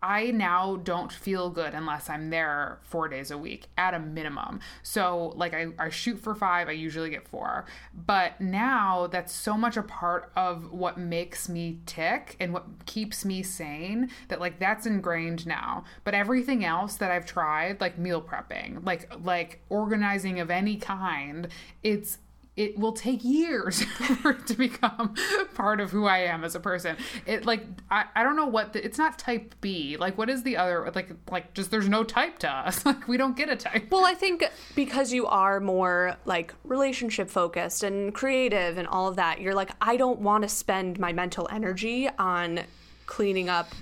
[0.03, 4.61] I now don't feel good unless I'm there four days a week at a minimum.
[4.83, 7.65] So, like, I, I shoot for five, I usually get four.
[7.95, 13.25] But now that's so much a part of what makes me tick and what keeps
[13.25, 15.85] me sane that, like, that's ingrained now.
[16.05, 21.49] But everything else that I've tried, like meal prepping, like, like organizing of any kind,
[21.83, 22.19] it's,
[22.57, 23.83] it will take years
[24.23, 25.15] for it to become
[25.55, 26.97] part of who I am as a person.
[27.27, 29.97] It like I, I don't know what the, it's not type B.
[29.99, 32.85] Like what is the other like like just there's no type to us.
[32.87, 33.91] Like we don't get a type.
[33.91, 34.45] Well, I think
[34.77, 39.71] because you are more like relationship focused and creative and all of that, you're like,
[39.81, 42.61] I don't want to spend my mental energy on
[43.07, 43.73] cleaning up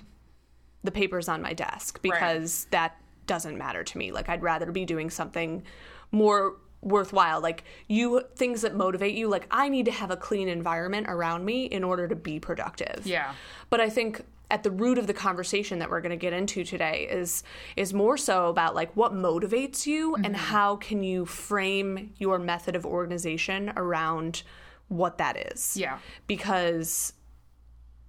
[0.85, 4.11] the papers on my desk because that doesn't matter to me.
[4.11, 5.65] Like, I'd rather be doing something
[6.11, 10.49] more worthwhile like you things that motivate you like i need to have a clean
[10.49, 13.33] environment around me in order to be productive Yeah.
[13.71, 16.63] but i think at the root of the conversation that we're going to get into
[16.65, 17.43] today is
[17.77, 20.35] is more so about like what motivates you and mm-hmm.
[20.35, 24.43] how can you frame your method of organization around
[24.89, 25.99] what that is Yeah.
[26.27, 27.15] because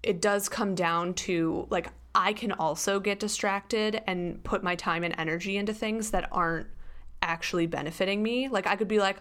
[0.04, 5.04] it does come down to like I can also get distracted and put my time
[5.04, 6.68] and energy into things that aren't
[7.26, 8.48] actually benefiting me.
[8.48, 9.18] Like I could be like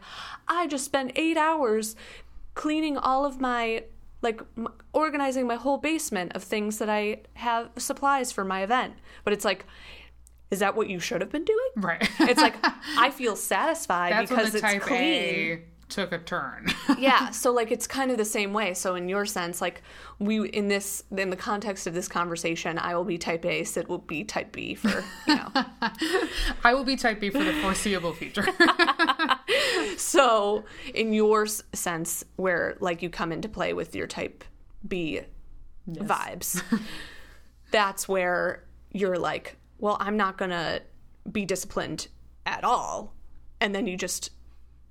[0.46, 1.96] I just spent 8 hours
[2.54, 3.84] cleaning all of my
[4.22, 8.94] like m- organizing my whole basement of things that I have supplies for my event.
[9.24, 9.66] But it's like
[10.50, 11.68] is that what you should have been doing?
[11.76, 12.08] Right.
[12.20, 12.54] It's like
[12.96, 15.62] I feel satisfied That's because it's clean A
[15.94, 16.66] took a turn.
[16.98, 19.80] yeah so like it's kind of the same way so in your sense like
[20.18, 23.87] we in this in the context of this conversation i will be type a sid
[23.87, 25.52] will be type b for you know
[26.64, 28.46] I will be type B for the foreseeable future.
[29.96, 34.44] so in your sense where like you come into play with your type
[34.87, 35.20] b
[35.88, 36.62] vibes
[37.70, 40.80] that's where you're like well i'm not gonna
[41.30, 42.09] be disciplined
[42.46, 43.14] at all
[43.61, 44.30] and then you just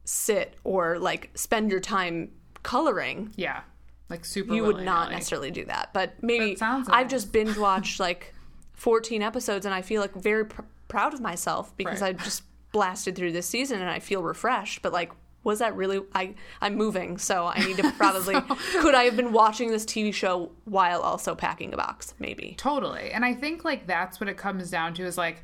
[0.06, 2.30] sit or like spend your time
[2.62, 3.62] coloring yeah.
[4.10, 7.10] Like super you would not necessarily do that but maybe i've nice.
[7.10, 8.34] just binge watched like
[8.74, 12.10] 14 episodes and i feel like very pr- proud of myself because Right.
[12.20, 15.12] i just blasted through this season and i feel refreshed but like
[15.44, 18.39] was that really I I'm moving, so I need to probably
[18.80, 22.13] could I have been watching this TV show while also packing a box?
[22.18, 22.56] Maybe.
[22.58, 23.12] Totally.
[23.12, 25.42] And I think like that's what it comes down to is like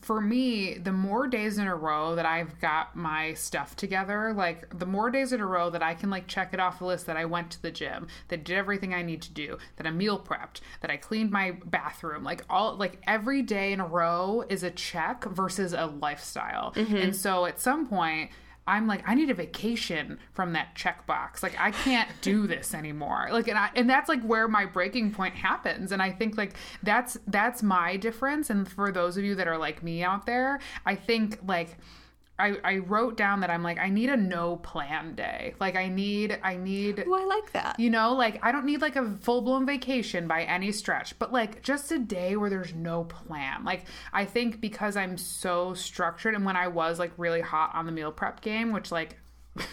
[0.00, 4.78] for me, the more days in a row that I've got my stuff together, like
[4.78, 7.06] the more days in a row that I can like check it off the list
[7.06, 9.90] that I went to the gym, that did everything I need to do, that I
[9.90, 14.44] meal prepped, that I cleaned my bathroom, like all like every day in a row
[14.48, 16.72] is a check versus a lifestyle.
[16.72, 16.96] Mm-hmm.
[16.96, 18.30] And so at some point
[18.68, 21.42] I'm like, I need a vacation from that checkbox.
[21.42, 23.28] Like, I can't do this anymore.
[23.32, 25.90] Like, and I, and that's like where my breaking point happens.
[25.90, 28.50] And I think like that's that's my difference.
[28.50, 31.78] And for those of you that are like me out there, I think like.
[32.38, 35.54] I, I wrote down that I'm like I need a no plan day.
[35.58, 37.78] Like I need I need Oh, I like that.
[37.78, 41.32] you know, like I don't need like a full blown vacation by any stretch, but
[41.32, 43.64] like just a day where there's no plan.
[43.64, 47.86] Like I think because I'm so structured and when I was like really hot on
[47.86, 49.16] the meal prep game, which like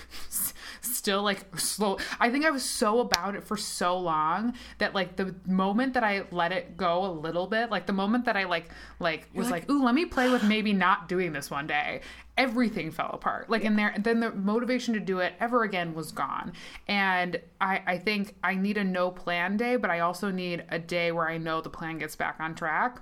[0.81, 5.15] still like slow i think i was so about it for so long that like
[5.15, 8.45] the moment that i let it go a little bit like the moment that i
[8.45, 12.01] like like was like, ooh let me play with maybe not doing this one day
[12.37, 13.49] everything fell apart.
[13.49, 16.53] Like in there then the motivation to do it ever again was gone.
[16.87, 20.79] And i i think i need a no plan day but i also need a
[20.79, 23.01] day where i know the plan gets back on track.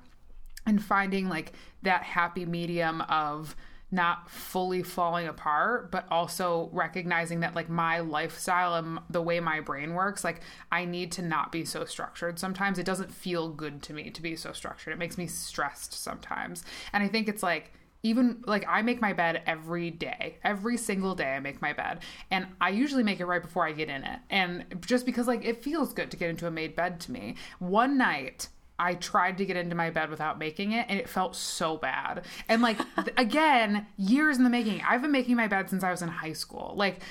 [0.66, 3.56] And finding like that happy medium of
[3.92, 9.60] not fully falling apart but also recognizing that like my lifestyle and the way my
[9.60, 10.42] brain works like
[10.72, 12.80] i need to not be so structured sometimes.
[12.80, 14.94] It doesn't feel good to me to be so structured.
[14.94, 16.64] It makes me stressed sometimes.
[16.92, 20.38] And i think it's like even like I make my bed every day.
[20.44, 22.00] Every single day I make my bed.
[22.30, 24.20] And I usually make it right before I get in it.
[24.30, 27.36] And just because like it feels good to get into a made bed to me.
[27.60, 31.36] One night I tried to get into my bed without making it and it felt
[31.36, 32.26] so bad.
[32.50, 32.78] And like
[33.18, 34.82] again, years in the making.
[34.88, 36.74] I've been making my bed since I was in high school.
[36.76, 37.02] Like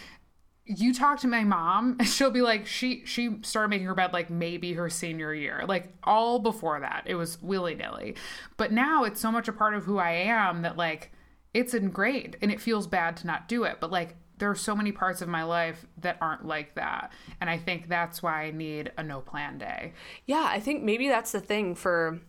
[0.64, 4.30] you talk to my mom she'll be like she she started making her bed like
[4.30, 7.02] maybe her senior year like all before that.
[7.06, 8.16] It was willy-nilly.
[8.56, 11.12] But now it's so much a part of who i am that like
[11.54, 13.78] it's ingrained and it feels bad to not do it.
[13.80, 17.12] But like there are so many parts of my life that aren't like that.
[17.40, 19.92] And i think that's why i need a no plan day.
[20.26, 22.20] Yeah, I think maybe that's the thing for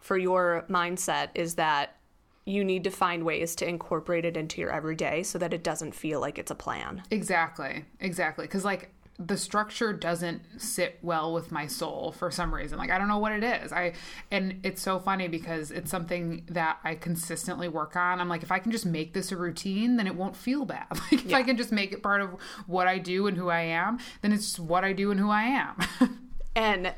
[0.00, 1.96] for your mindset is that
[2.44, 5.94] you need to find ways to incorporate it into your everyday so that it doesn't
[5.94, 7.02] feel like it's a plan.
[7.10, 7.84] Exactly.
[8.00, 8.44] Exactly.
[8.44, 12.78] Because, like, the structure doesn't sit well with my soul for some reason.
[12.78, 13.72] Like, I don't know what it is.
[13.72, 13.92] I,
[14.30, 18.20] and it's so funny because it's something that I consistently work on.
[18.20, 20.86] I'm like, if I can just make this a routine, then it won't feel bad.
[21.12, 22.30] Like, if I can just make it part of
[22.66, 25.30] what I do and who I am, then it's just what I do and who
[25.30, 25.76] I am.
[26.54, 26.92] And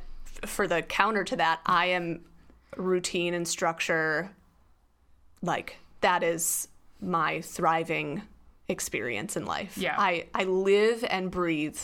[0.45, 2.25] for the counter to that, I am
[2.77, 4.33] routine and structure
[5.45, 6.69] like that is
[7.01, 8.23] my thriving
[8.69, 9.77] experience in life.
[9.77, 9.95] Yeah.
[9.99, 11.79] I I live and breathe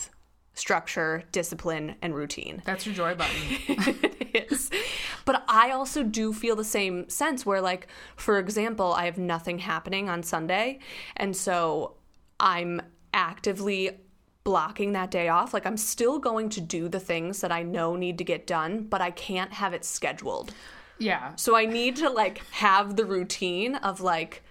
[0.53, 2.61] structure, discipline and routine.
[2.65, 3.35] That's your joy button.
[3.67, 4.69] it is.
[5.25, 9.59] But I also do feel the same sense where, like, for example, I have nothing
[9.59, 10.79] happening on Sunday.
[11.15, 11.95] And so
[12.39, 12.81] I'm
[13.13, 13.91] actively
[14.43, 15.53] blocking that day off.
[15.53, 18.83] Like, I'm still going to do the things that I know need to get done,
[18.83, 20.53] but I can't have it scheduled.
[20.97, 21.35] Yeah.
[21.35, 24.43] So I need to, like, have the routine of, like,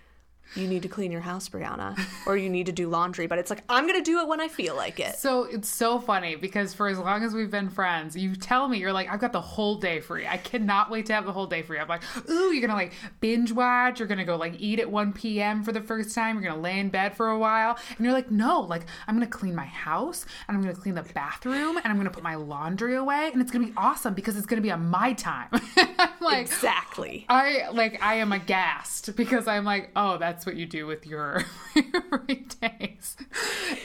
[0.54, 3.26] you need to clean your house, Brianna, or you need to do laundry.
[3.26, 5.16] But it's like, I'm going to do it when I feel like it.
[5.16, 8.78] So it's so funny because for as long as we've been friends, you tell me
[8.78, 10.26] you're like, I've got the whole day free.
[10.26, 11.78] I cannot wait to have the whole day free.
[11.78, 13.98] I'm like, ooh, you're gonna like binge watch.
[14.00, 15.62] You're gonna go like eat at 1 p.m.
[15.62, 16.40] for the first time.
[16.40, 19.26] You're gonna lay in bed for a while, and you're like, no, like I'm gonna
[19.26, 22.96] clean my house and I'm gonna clean the bathroom and I'm gonna put my laundry
[22.96, 25.48] away, and it's gonna be awesome because it's gonna be on my time.
[25.76, 27.26] I'm like, Exactly.
[27.28, 31.44] I like I am aghast because I'm like, oh, that's what you do with your
[31.74, 32.24] your
[32.61, 33.16] days,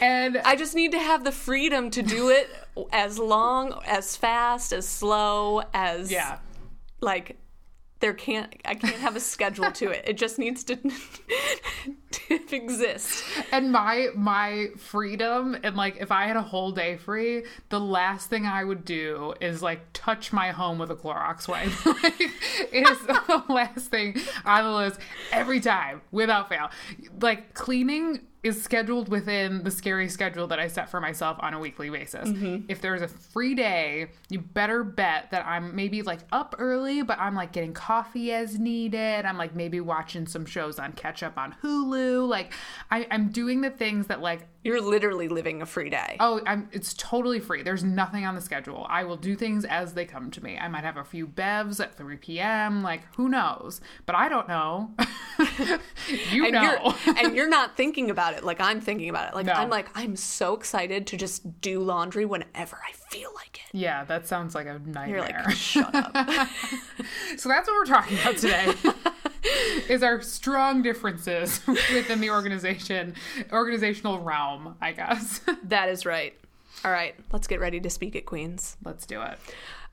[0.01, 2.49] and I just need to have the freedom to do it
[2.91, 6.39] as long, as fast, as slow, as yeah.
[7.01, 7.37] like
[8.05, 10.03] there can't I can't have a schedule to it.
[10.05, 10.75] It just needs to,
[12.11, 13.23] to exist.
[13.51, 18.29] and my my freedom and like if i had a whole day free the last
[18.29, 22.87] thing i would do is like touch my home with a clorox wipe like it
[22.87, 24.15] is the last thing
[24.45, 24.99] on the list
[25.31, 26.69] every time without fail
[27.21, 31.59] like cleaning is scheduled within the scary schedule that I set for myself on a
[31.59, 32.29] weekly basis.
[32.29, 32.65] Mm-hmm.
[32.69, 37.17] If there's a free day, you better bet that I'm maybe like up early, but
[37.17, 39.25] I'm like getting coffee as needed.
[39.25, 42.27] I'm like maybe watching some shows on catch up on Hulu.
[42.27, 42.53] Like
[42.91, 46.17] I, I'm doing the things that like You're literally living a free day.
[46.19, 47.61] Oh, I'm, it's totally free.
[47.61, 48.87] There's nothing on the schedule.
[48.89, 50.57] I will do things as they come to me.
[50.57, 52.81] I might have a few bevs at 3 p.m.
[52.81, 53.79] Like, who knows?
[54.07, 54.89] But I don't know.
[56.31, 56.63] you and know.
[57.05, 59.35] you're and you're not thinking about it like I'm thinking about it.
[59.35, 59.53] Like No.
[59.53, 63.77] I'm like I'm so excited to just do laundry whenever I feel like it.
[63.77, 65.07] yeah, that sounds like a nightmare.
[65.09, 66.11] You're like, shut up.
[67.37, 68.73] so that's what we're talking about today.
[69.89, 73.15] is our strong differences within the organization,
[73.51, 75.41] organizational realm, I guess.
[75.63, 76.33] that is right.
[76.83, 78.77] All right, let's get ready to speak at Queens.
[78.83, 79.39] Let's do it.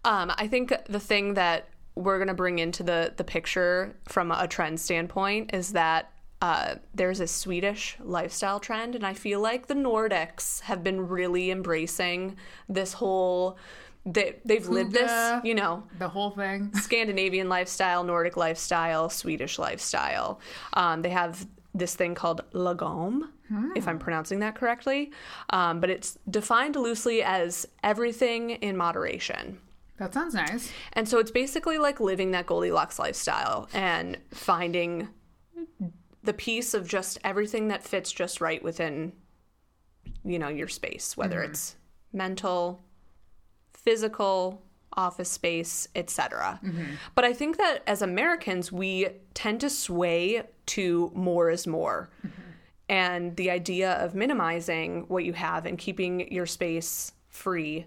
[0.05, 4.32] Um, I think the thing that we're going to bring into the the picture from
[4.32, 9.68] a trend standpoint is that uh, there's a Swedish lifestyle trend, and I feel like
[9.68, 12.36] the Nordics have been really embracing
[12.68, 13.57] this whole.
[14.05, 16.72] They, they've lived this, you know, The whole thing.
[16.74, 20.40] Scandinavian lifestyle, Nordic lifestyle, Swedish lifestyle.
[20.72, 23.28] Um, they have this thing called lagom,
[23.76, 25.12] if I'm pronouncing that correctly,
[25.50, 29.59] um, but it's defined loosely as everything in moderation.
[29.98, 30.72] That sounds nice.
[30.94, 35.09] And so it's basically like living that Goldilocks lifestyle and finding
[36.24, 39.12] the piece of just everything that fits just right within,
[40.24, 41.76] you know, your space, whether it's
[42.12, 42.80] mental,
[43.84, 44.62] physical,
[44.94, 46.60] office space, etc.
[46.62, 46.84] Mm-hmm.
[47.14, 52.10] But I think that as Americans, we tend to sway to more is more.
[52.18, 52.40] Mm-hmm.
[52.88, 57.86] And the idea of minimizing what you have and keeping your space free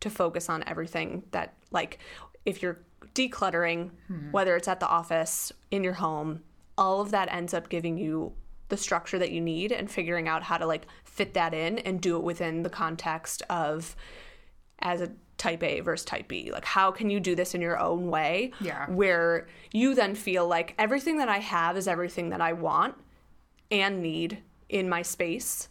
[0.00, 1.98] to focus on everything that like
[2.44, 2.80] if you're
[3.14, 4.30] decluttering mm-hmm.
[4.32, 6.42] whether it's at the office in your home
[6.76, 8.32] all of that ends up giving you
[8.68, 12.00] the structure that you need and figuring out how to like fit that in and
[12.00, 13.94] do it within the context of
[14.82, 17.78] as a type A versus type B like how can you do this in your
[17.78, 18.86] own way Yeah.
[18.90, 22.94] where you then feel like everything that I have is everything that I want
[23.70, 25.68] and need in my space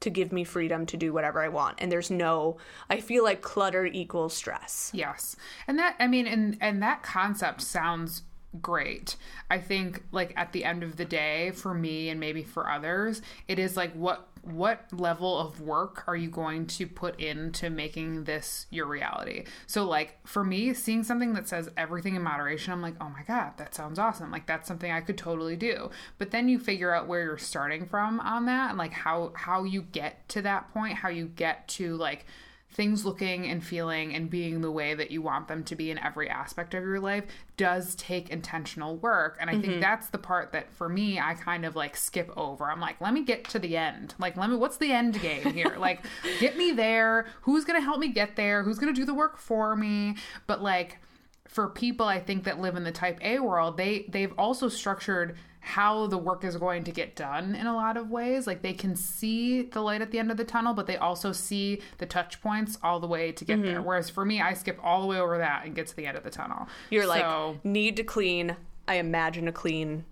[0.00, 1.76] to give me freedom to do whatever I want.
[1.80, 2.56] And there's no,
[2.90, 4.90] I feel like clutter equals stress.
[4.92, 5.36] Yes.
[5.68, 8.22] And that I mean and and that concept sounds
[8.60, 9.14] great.
[9.48, 13.22] I think like at the end of the day for me and maybe for others,
[13.46, 18.24] it is like what what level of work are you going to put into making
[18.24, 19.44] this your reality?
[19.66, 23.22] So like for me, seeing something that says everything in moderation, I'm like, "Oh my
[23.22, 24.30] god, that sounds awesome.
[24.30, 27.86] Like that's something I could totally do." But then you figure out where you're starting
[27.86, 31.68] from on that and like how how you get to that point, how you get
[31.68, 32.26] to like
[32.72, 35.98] things looking and feeling and being the way that you want them to be in
[35.98, 37.24] every aspect of your life
[37.56, 39.36] does take intentional work.
[39.40, 39.80] And I think mm-hmm.
[39.80, 42.70] that's the part that for me, I kind of like skip over.
[42.70, 44.14] I'm like, let me get to the end.
[44.18, 45.76] Like, let me, what's the end game here?
[45.78, 46.04] like,
[46.40, 47.26] get me there.
[47.42, 48.62] Who's going to help me get there?
[48.62, 50.16] Who's going to do the work for me?
[50.46, 50.98] But like,
[51.46, 55.36] for people I think that live in the type A world, they they've also structured
[55.64, 58.48] how the work is going to get done in a lot of ways.
[58.48, 61.30] Like they can see the light at the end of the tunnel, but they also
[61.30, 63.66] see the touch points all the way to get mm-hmm.
[63.66, 63.82] there.
[63.82, 66.16] Whereas for me, I skip all the way over that and get to the end
[66.16, 66.66] of the tunnel.
[66.90, 67.08] You're So-
[67.54, 68.56] like, need to clean.
[68.88, 70.04] I imagine a clean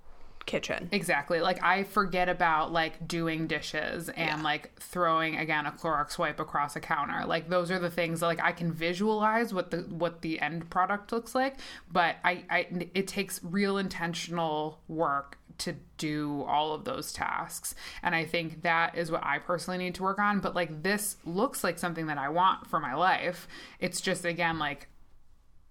[0.46, 0.88] kitchen.
[0.92, 1.40] Exactly.
[1.40, 6.76] Like I forget about like doing dishes and like throwing again a Clorox wipe across
[6.76, 7.26] a counter.
[7.26, 10.70] Like those are the things that like I can visualize what the what the end
[10.70, 11.56] product looks like,
[11.92, 17.74] but I I it takes real intentional work to do all of those tasks.
[18.02, 21.16] And I think that is what I personally need to work on, but like this
[21.24, 23.48] looks like something that I want for my life.
[23.78, 24.88] It's just again like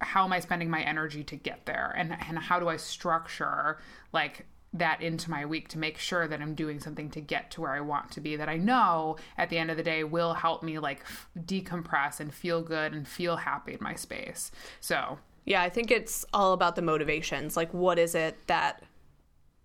[0.01, 3.79] how am I spending my energy to get there and and how do I structure
[4.13, 7.61] like that into my week to make sure that I'm doing something to get to
[7.61, 10.35] where I want to be that I know at the end of the day will
[10.35, 14.51] help me like f- decompress and feel good and feel happy in my space.
[14.79, 17.57] So, Yeah, I think it's all about the motivations.
[17.57, 18.83] Like, what is it that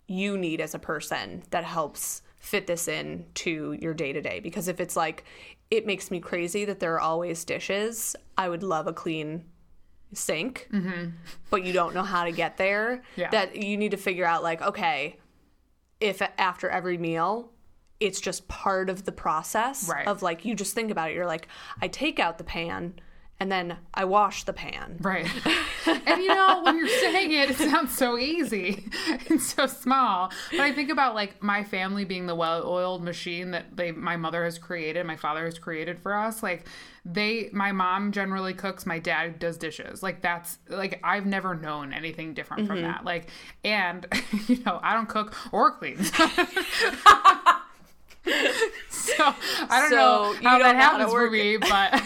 [0.07, 4.39] you need as a person that helps fit this in to your day to day?
[4.39, 5.23] Because if it's like,
[5.71, 9.45] it makes me crazy that there are always dishes, I would love a clean
[10.13, 11.09] sink, mm-hmm.
[11.49, 13.01] but you don't know how to get there.
[13.15, 13.29] Yeah.
[13.31, 15.17] That you need to figure out, like, okay,
[15.99, 17.51] if after every meal,
[17.99, 20.07] it's just part of the process Right.
[20.07, 21.15] of like, you just think about it.
[21.15, 21.47] You're like,
[21.81, 22.99] I take out the pan
[23.39, 24.97] and then I wash the pan.
[25.01, 25.27] Right.
[25.85, 28.85] and you know, when you're saying it, it sounds so easy
[29.29, 30.31] and so small.
[30.51, 34.45] But I think about like my family being the well-oiled machine that they my mother
[34.45, 36.41] has created, my father has created for us.
[36.41, 36.65] Like
[37.03, 40.01] they my mom generally cooks, my dad does dishes.
[40.01, 42.87] Like that's like I've never known anything different from mm-hmm.
[42.87, 43.03] that.
[43.03, 43.29] Like
[43.65, 44.07] and
[44.47, 46.01] you know, I don't cook or clean.
[46.05, 46.13] so
[48.25, 52.01] I don't So know you how that know how to happens for me, but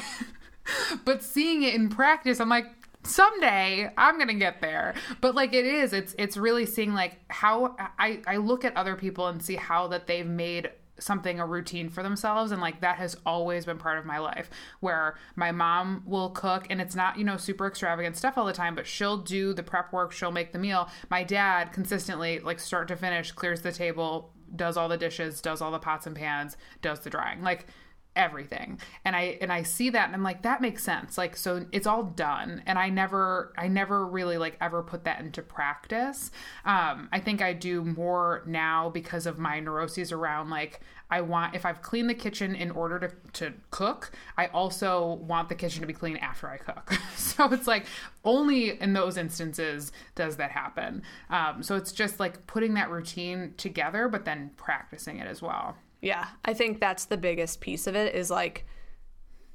[1.06, 2.66] but seeing it in practice, I'm like,
[3.04, 4.94] someday I'm gonna get there.
[5.22, 8.96] But like it is, it's it's really seeing like how I I look at other
[8.96, 12.98] people and see how that they've made something a routine for themselves and like that
[12.98, 14.50] has always been part of my life
[14.80, 18.54] where my mom will cook and it's not you know super extravagant stuff all the
[18.54, 22.60] time but she'll do the prep work she'll make the meal my dad consistently like
[22.60, 26.16] start to finish clears the table does all the dishes does all the pots and
[26.16, 27.68] pans does the drying like
[28.16, 28.80] everything.
[29.06, 31.18] And i and i see that and i'm like that makes sense.
[31.18, 32.64] Like so it's all done.
[32.66, 36.32] And i never i never really like ever put that into practice.
[36.66, 40.82] Um i think i do more now because of my neuroses around like
[41.12, 45.50] i want if i've cleaned the kitchen in order to to cook i also want
[45.50, 46.94] the kitchen to be clean after i cook.
[47.16, 47.86] So it's like
[48.26, 51.04] only in those instances does that happen.
[51.30, 55.78] Um so it's just like putting that routine together but then practicing it as well
[56.02, 58.66] Yeah, I think that's the biggest piece of it is like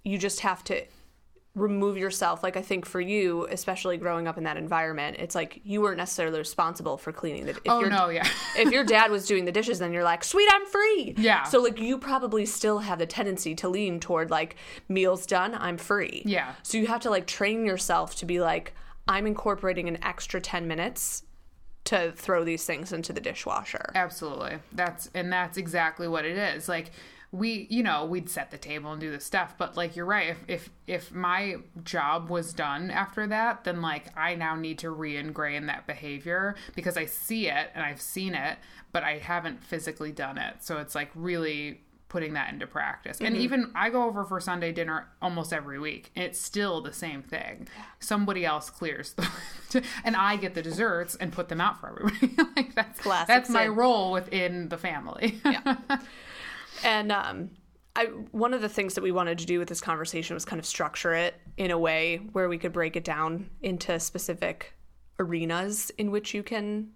[0.05, 0.85] you just have to
[1.55, 2.43] remove yourself.
[2.43, 5.99] Like I think for you, especially growing up in that environment, it's like you weren't
[5.99, 7.53] necessarily responsible for cleaning the.
[7.53, 8.27] If oh your- no yeah
[8.57, 11.15] if your dad was doing the dishes, then you're like, sweet, I'm free.
[11.17, 11.45] Yeah.
[11.45, 14.57] So like you probably still have the tendency to lean toward like
[14.89, 16.23] meals done, I'm free.
[16.27, 16.55] Yeah.
[16.63, 18.75] So you have to like train yourself to be like,
[19.07, 21.23] I'm incorporating an extra ten minutes
[21.85, 23.93] to throw these things into the dishwasher.
[23.95, 24.59] Absolutely.
[24.73, 26.69] That's and that's exactly what it is.
[26.69, 26.93] Like
[27.31, 30.29] we, you know, we'd set the table and do the stuff, but like you're right.
[30.29, 34.91] If if if my job was done after that, then like I now need to
[34.91, 38.59] re-ingrain that behavior because I see it and I've seen it,
[38.93, 40.63] but I haven't physically done it.
[40.63, 41.81] So it's like really
[42.15, 43.21] putting that into practice.
[43.21, 46.13] And even I go over for Sunday dinner almost every week.
[46.15, 47.67] It's still the same thing.
[47.99, 49.29] Somebody else clears the
[50.05, 52.37] and I get the desserts and put them out for everybody.
[52.57, 55.41] like that's Classic that's my role within the family.
[56.85, 57.51] And um,
[57.97, 60.61] I one of the things that we wanted to do with this conversation was kind
[60.61, 64.75] of structure it in a way where we could break it down into specific
[65.19, 66.91] arenas in which you can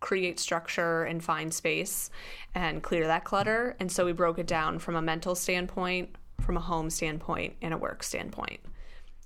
[0.00, 2.10] create structure and find space
[2.54, 3.76] and clear that clutter.
[3.80, 7.74] And so we broke it down from a mental standpoint, from a home standpoint, and
[7.74, 8.60] a work standpoint.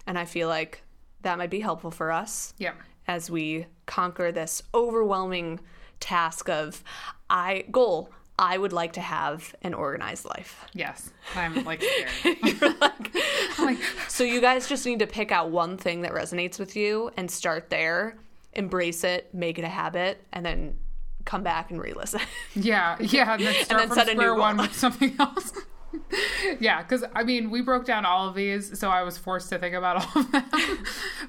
[0.07, 0.83] And I feel like
[1.23, 2.75] that might be helpful for us yep.
[3.07, 5.61] as we conquer this overwhelming
[6.01, 6.83] task of
[7.31, 10.65] I goal I would like to have an organized life.
[10.73, 11.13] Yes.
[11.37, 11.83] I'm like
[12.23, 12.39] scared.
[12.63, 16.75] I'm like, So you guys just need to pick out one thing that resonates with
[16.75, 18.17] you and start there,
[18.53, 20.79] embrace it, make it a habit, and then
[21.25, 22.21] come back and re-listen.
[22.55, 25.53] yeah, yeah, and then start then from set a new square one with something else.
[26.61, 29.59] yeah, because I mean, we broke down all of these, so I was forced to
[29.59, 30.45] think about all of them.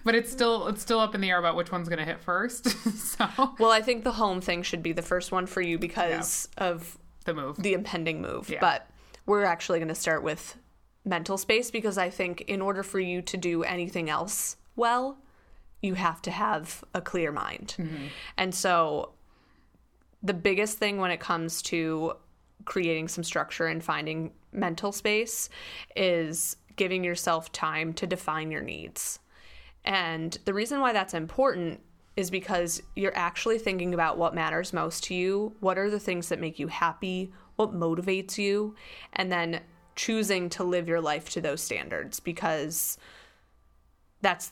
[0.03, 2.21] but it's still it's still up in the air about which one's going to hit
[2.21, 2.69] first.
[2.97, 3.27] so
[3.59, 6.97] well, I think the home thing should be the first one for you because of
[7.25, 7.61] the move.
[7.61, 8.49] the impending move.
[8.49, 8.59] Yeah.
[8.61, 8.87] But
[9.25, 10.57] we're actually going to start with
[11.05, 15.17] mental space because I think in order for you to do anything else well,
[15.83, 17.75] you have to have a clear mind.
[17.77, 18.05] Mm-hmm.
[18.37, 19.11] And so
[20.23, 22.13] the biggest thing when it comes to
[22.65, 25.49] creating some structure and finding mental space
[25.95, 29.19] is giving yourself time to define your needs.
[29.83, 31.81] And the reason why that's important
[32.15, 36.29] is because you're actually thinking about what matters most to you, what are the things
[36.29, 38.75] that make you happy, what motivates you,
[39.13, 39.59] and then
[39.95, 42.97] choosing to live your life to those standards because
[44.23, 44.51] that's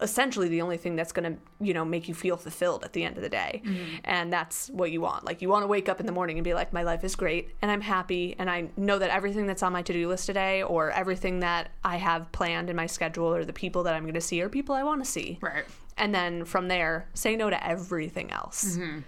[0.00, 3.04] essentially the only thing that's going to you know make you feel fulfilled at the
[3.04, 3.96] end of the day mm-hmm.
[4.04, 6.44] and that's what you want like you want to wake up in the morning and
[6.44, 9.62] be like my life is great and i'm happy and i know that everything that's
[9.62, 13.44] on my to-do list today or everything that i have planned in my schedule or
[13.44, 15.64] the people that i'm going to see are people i want to see right.
[15.96, 18.98] and then from there say no to everything else mm-hmm.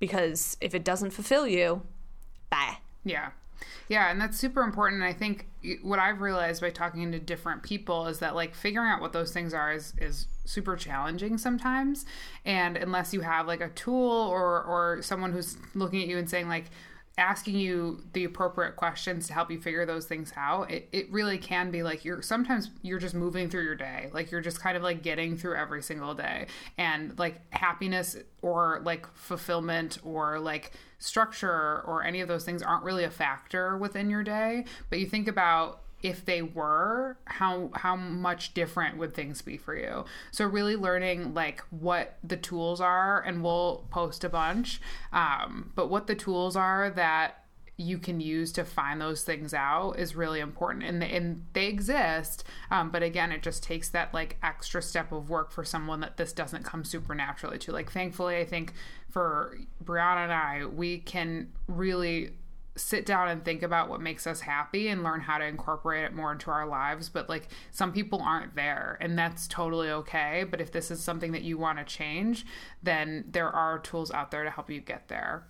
[0.00, 1.82] because if it doesn't fulfill you
[2.50, 3.30] bye Yeah.
[3.88, 5.02] Yeah, and that's super important.
[5.02, 5.46] And I think
[5.82, 9.32] what I've realized by talking to different people is that like figuring out what those
[9.32, 12.04] things are is is super challenging sometimes.
[12.44, 16.28] And unless you have like a tool or or someone who's looking at you and
[16.28, 16.64] saying like
[17.18, 21.36] asking you the appropriate questions to help you figure those things out it, it really
[21.36, 24.76] can be like you're sometimes you're just moving through your day like you're just kind
[24.76, 26.46] of like getting through every single day.
[26.78, 32.84] And like happiness or like fulfillment or like structure or any of those things aren't
[32.84, 34.64] really a factor within your day.
[34.90, 39.76] But you think about if they were how how much different would things be for
[39.76, 40.04] you?
[40.30, 44.80] So really learning like what the tools are and we'll post a bunch
[45.12, 47.42] um, but what the tools are that
[47.78, 52.44] you can use to find those things out is really important and, and they exist
[52.70, 56.16] um, but again it just takes that like extra step of work for someone that
[56.16, 57.72] this doesn't come supernaturally to.
[57.72, 58.72] Like thankfully i think
[59.08, 62.32] for brianna and i we can really
[62.74, 66.14] sit down and think about what makes us happy and learn how to incorporate it
[66.14, 70.60] more into our lives but like some people aren't there and that's totally okay but
[70.60, 72.46] if this is something that you want to change
[72.82, 75.46] then there are tools out there to help you get there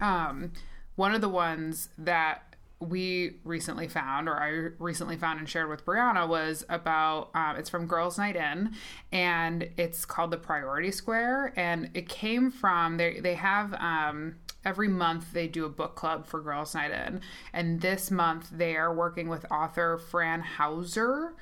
[0.00, 0.52] um
[0.96, 5.84] one of the ones that we recently found, or I recently found and shared with
[5.84, 8.72] Brianna, was about um, it's from Girls Night In,
[9.12, 13.74] and it's called the Priority Square, and it came from they they have.
[13.74, 17.20] Um, every month they do a book club for Girls Night In,
[17.52, 21.34] and this month they are working with author Fran Hauser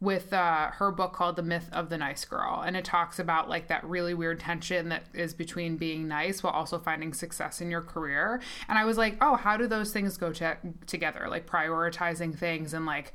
[0.00, 2.62] with uh, her book called The Myth of the Nice Girl.
[2.64, 6.54] And it talks about like that really weird tension that is between being nice while
[6.54, 8.40] also finding success in your career.
[8.68, 10.56] And I was like, oh, how do those things go to-
[10.86, 11.26] together?
[11.28, 13.12] Like prioritizing things and like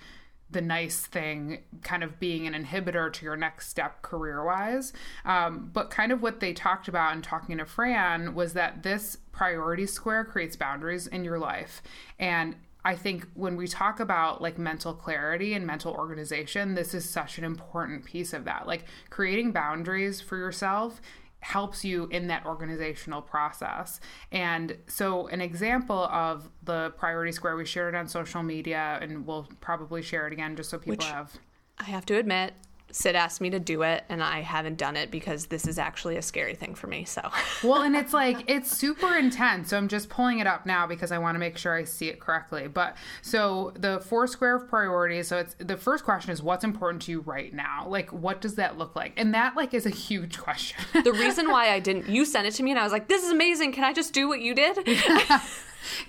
[0.50, 4.94] the nice thing kind of being an inhibitor to your next step career wise.
[5.26, 9.18] Um, but kind of what they talked about in talking to Fran was that this
[9.32, 11.82] priority square creates boundaries in your life.
[12.20, 17.10] And I think when we talk about like mental clarity and mental organization, this is
[17.10, 18.68] such an important piece of that.
[18.68, 21.02] Like creating boundaries for yourself
[21.46, 24.00] helps you in that organizational process.
[24.32, 29.28] And so, an example of the priority square, we shared it on social media and
[29.28, 31.38] we'll probably share it again just so people Which- have.
[31.78, 32.54] I have to admit,
[32.96, 36.16] Sid asked me to do it, and I haven't done it because this is actually
[36.16, 37.04] a scary thing for me.
[37.04, 37.30] So,
[37.64, 39.72] Well, and it's like it's super intense.
[39.72, 42.08] So I'm just pulling it up now because I want to make sure I see
[42.08, 42.70] it correctly.
[42.70, 45.28] But so the four square of priorities.
[45.28, 47.86] So it's the first question is what's important to you right now?
[47.86, 49.12] Like what does that look like?
[49.18, 50.82] And that like is a huge question.
[51.04, 53.26] the reason why I didn't, you sent it to me, and I was like, this
[53.26, 53.74] is amazing.
[53.74, 54.88] Can I just do what you did?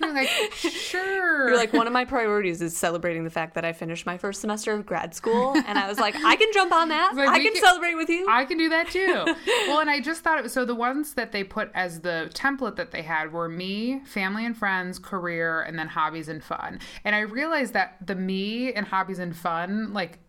[0.01, 1.49] You're like, sure.
[1.49, 4.41] You're like, one of my priorities is celebrating the fact that I finished my first
[4.41, 5.55] semester of grad school.
[5.65, 7.13] And I was like, I can jump on that.
[7.17, 8.27] Like, I can can- celebrate with you.
[8.29, 9.25] I can do that too.
[9.67, 12.29] well, and I just thought it was so the ones that they put as the
[12.33, 16.79] template that they had were me, family and friends, career, and then hobbies and fun.
[17.03, 20.19] And I realized that the me and hobbies and fun, like,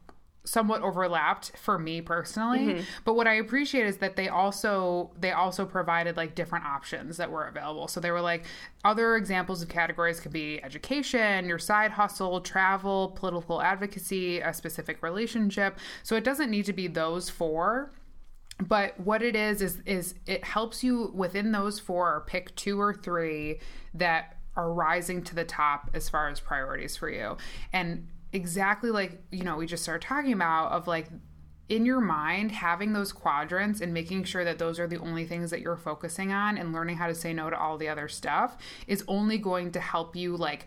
[0.49, 2.81] somewhat overlapped for me personally mm-hmm.
[3.05, 7.31] but what i appreciate is that they also they also provided like different options that
[7.31, 7.89] were available.
[7.89, 8.45] So they were like
[8.85, 15.03] other examples of categories could be education your side hustle travel political advocacy a specific
[15.03, 15.79] relationship.
[16.03, 17.93] So it doesn't need to be those four
[18.61, 22.93] but what it is is is it helps you within those four pick two or
[22.93, 23.61] three
[23.95, 27.37] that are rising to the top as far as priorities for you.
[27.73, 31.09] And exactly like you know we just started talking about of like
[31.69, 35.51] in your mind having those quadrants and making sure that those are the only things
[35.51, 38.57] that you're focusing on and learning how to say no to all the other stuff
[38.87, 40.67] is only going to help you like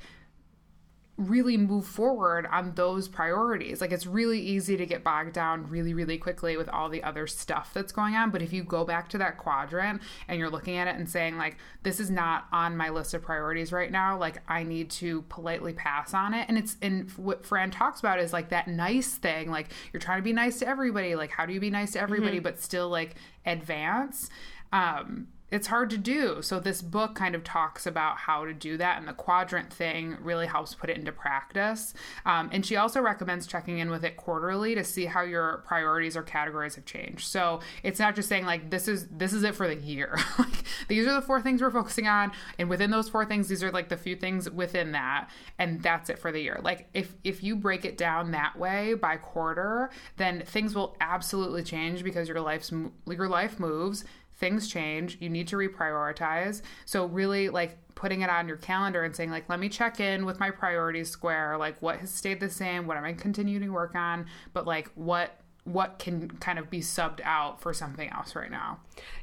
[1.30, 3.82] really move forward on those priorities.
[3.82, 7.28] Like it's really easy to get bogged down really, really quickly with all the other
[7.28, 8.32] stuff that's going on.
[8.32, 11.38] But if you go back to that quadrant and you're looking at it and saying,
[11.38, 15.22] like, this is not on my list of priorities right now, like, I need to
[15.24, 16.46] politely pass on it.
[16.48, 19.52] And it's, and what Fran talks about is like that nice thing.
[19.52, 21.16] Like, you're trying to be nice to everybody.
[21.16, 23.16] Like, how do you be nice to everybody, but still like
[23.46, 24.30] advance?
[24.74, 26.41] Um, it's hard to do.
[26.41, 30.18] So this book kind of talks about how to do that, and the quadrant thing
[30.22, 31.93] really helps put it into practice.
[32.26, 36.16] Um, and she also recommends checking in with it quarterly to see how your priorities
[36.16, 37.28] or categories have changed.
[37.28, 40.18] So it's not just saying like this is this is it for the year.
[40.39, 43.62] like these are the four things we're focusing on, and within those four things, these
[43.62, 45.30] are like the few things within that,
[45.60, 46.62] and that's it for the year.
[46.64, 51.64] Like if if you break it down that way by quarter, then things will absolutely
[51.64, 52.72] change because your life's
[53.06, 54.06] your life moves
[54.42, 56.62] things change you need to reprioritize.
[56.86, 60.26] So really like putting it on your calendar and saying like let me check in
[60.26, 63.70] with my priorities square like what has stayed the same what am i continuing to
[63.70, 64.26] work on?
[64.52, 68.80] But like what what can kind of be subbed out for something else right now.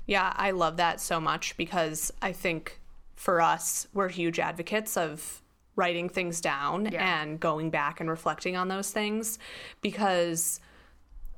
[0.06, 2.78] Yeah, I love that so much because I think
[3.16, 5.42] for us, we're huge advocates of
[5.74, 7.22] writing things down Yeah.
[7.22, 9.38] and going back and reflecting on those things
[9.80, 10.60] because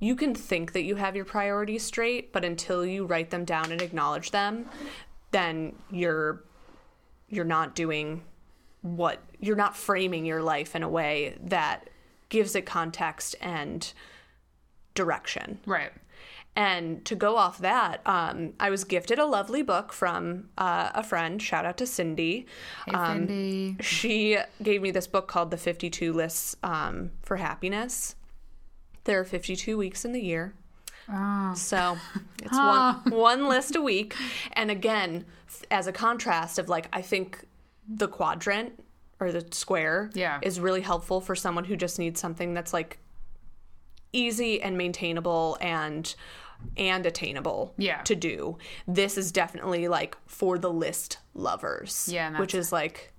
[0.01, 3.70] you can think that you have your priorities straight, but until you write them down
[3.70, 4.66] and acknowledge them,
[5.30, 6.42] then you're
[7.28, 8.22] you're not doing
[8.82, 11.88] what you're not framing your life in a way that
[12.30, 13.92] gives it context and
[14.94, 15.61] direction.
[15.66, 15.92] right
[16.57, 21.03] And to go off that, um, I was gifted a lovely book from uh, a
[21.03, 21.40] friend.
[21.40, 22.46] Shout out to Cindy.
[22.86, 28.16] hey Um, cindy She gave me this book called The 52 Lists um, for Happiness.
[29.11, 30.55] There are 52 weeks in the year.
[31.13, 31.99] oh So
[32.39, 33.03] it's one, ah.
[33.09, 34.15] one list a week.
[34.53, 35.25] And again,
[35.69, 37.45] as a contrast of like, I think
[37.89, 38.81] the quadrant
[39.19, 40.39] or the square Yeah.
[40.43, 42.99] is really helpful for someone who just needs something that's like
[44.13, 46.15] easy and maintainable and
[46.77, 48.03] and attainable Yeah.
[48.03, 48.59] to do.
[48.87, 52.09] This is definitely like for the list lovers.
[52.13, 53.13] Yeah, which is like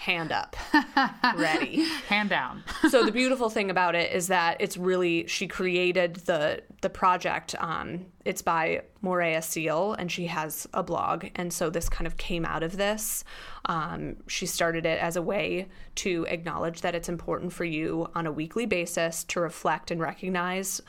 [0.00, 0.56] hand up,
[1.36, 1.84] ready.
[2.08, 2.64] Hand down.
[2.90, 7.54] so the beautiful thing about it is that it's really she created the the project.
[7.58, 12.16] Um, it's by Moorea Seal, and she has a blog, and so this kind of
[12.16, 13.24] came out of this.
[13.66, 18.26] Um, she started it as a way to acknowledge that it's important for you on
[18.26, 20.80] a weekly basis to reflect and recognize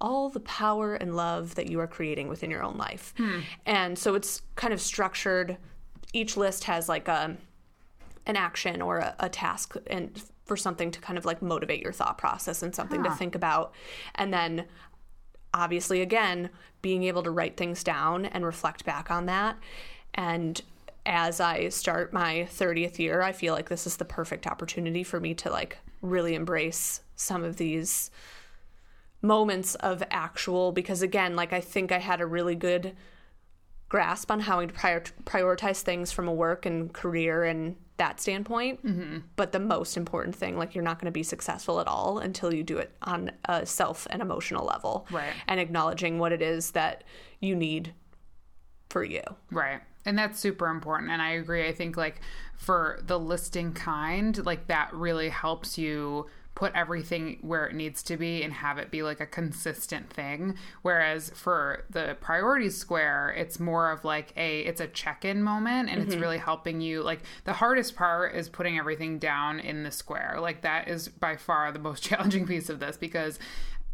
[0.00, 3.14] all the power and love that you are creating within your own life.
[3.64, 5.56] And so it's kind of structured.
[6.12, 7.36] Each list has like a
[8.26, 11.92] an action or a, a task and for something to kind of like motivate your
[11.92, 13.72] thought process and something to think about.
[14.14, 14.66] And then
[15.54, 16.50] obviously again,
[16.80, 19.56] being able to write things down and reflect back on that.
[20.14, 20.60] And
[21.06, 25.20] as I start my 30th year, I feel like this is the perfect opportunity for
[25.20, 28.10] me to like really embrace some of these
[29.22, 32.96] moments of actual because again like i think i had a really good
[33.92, 38.82] grasp on how to prior- prioritize things from a work and career and that standpoint
[38.82, 39.18] mm-hmm.
[39.36, 42.54] but the most important thing like you're not going to be successful at all until
[42.54, 45.34] you do it on a self and emotional level Right.
[45.46, 47.04] and acknowledging what it is that
[47.40, 47.92] you need
[48.88, 49.20] for you
[49.50, 49.82] Right.
[50.04, 51.12] And that's super important.
[51.12, 51.68] And I agree.
[51.68, 52.20] I think, like,
[52.56, 58.16] for the listing kind, like, that really helps you put everything where it needs to
[58.16, 60.56] be and have it be like a consistent thing.
[60.82, 65.88] Whereas for the priority square, it's more of like a, it's a check in moment
[65.88, 66.22] and it's mm-hmm.
[66.22, 67.02] really helping you.
[67.02, 70.38] Like, the hardest part is putting everything down in the square.
[70.40, 73.38] Like, that is by far the most challenging piece of this because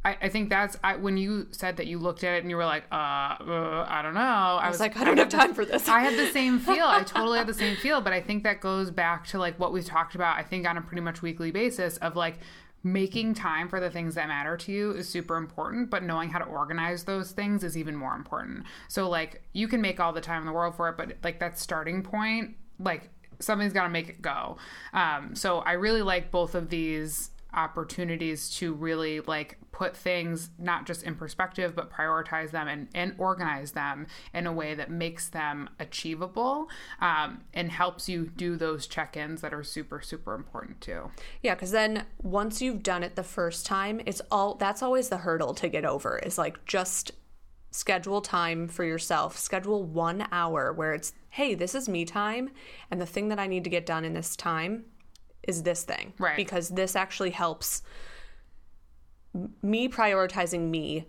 [0.05, 2.57] I, I think that's I, when you said that you looked at it and you
[2.57, 4.21] were like, uh, uh I don't know.
[4.21, 6.87] I, i was like i don't have time for this I had the same feel.
[6.87, 9.73] I totally had the same feel, but I think that goes back to like what
[9.73, 12.39] we've talked about, I think on a pretty much weekly basis of like
[12.85, 16.39] making time for the things that matter to you is super important, but knowing how
[16.39, 18.65] to organize those things is even more important.
[18.87, 21.41] So like you can make all the time in the world for it, but like
[21.41, 24.57] that starting point, like something's got to make it go.
[24.93, 30.87] Um, so I really like both of these opportunities to really like put things not
[30.87, 35.29] just in perspective but prioritize them and, and organize them in a way that makes
[35.29, 36.69] them achievable
[37.01, 41.11] um, and helps you do those check-ins that are super super important too
[41.43, 45.19] Yeah, because then once you've done it the first time, it's all that's always the
[45.19, 47.13] hurdle to get over is like just
[47.71, 49.37] schedule time for yourself.
[49.37, 52.51] Schedule one hour where it's, hey, this is me time.
[52.91, 54.85] And the thing that I need to get done in this time
[55.47, 56.13] is this thing.
[56.19, 56.37] Right.
[56.37, 57.83] Because this actually helps
[59.63, 61.07] me prioritizing me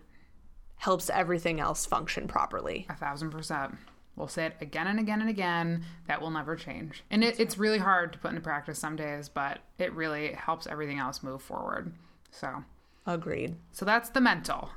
[0.78, 2.86] helps everything else function properly.
[2.90, 3.76] a thousand percent
[4.16, 7.58] we'll say it again and again and again that will never change and it, it's
[7.58, 11.42] really hard to put into practice some days but it really helps everything else move
[11.42, 11.94] forward
[12.32, 12.64] so
[13.06, 13.56] Agreed.
[13.72, 14.70] so that's the mental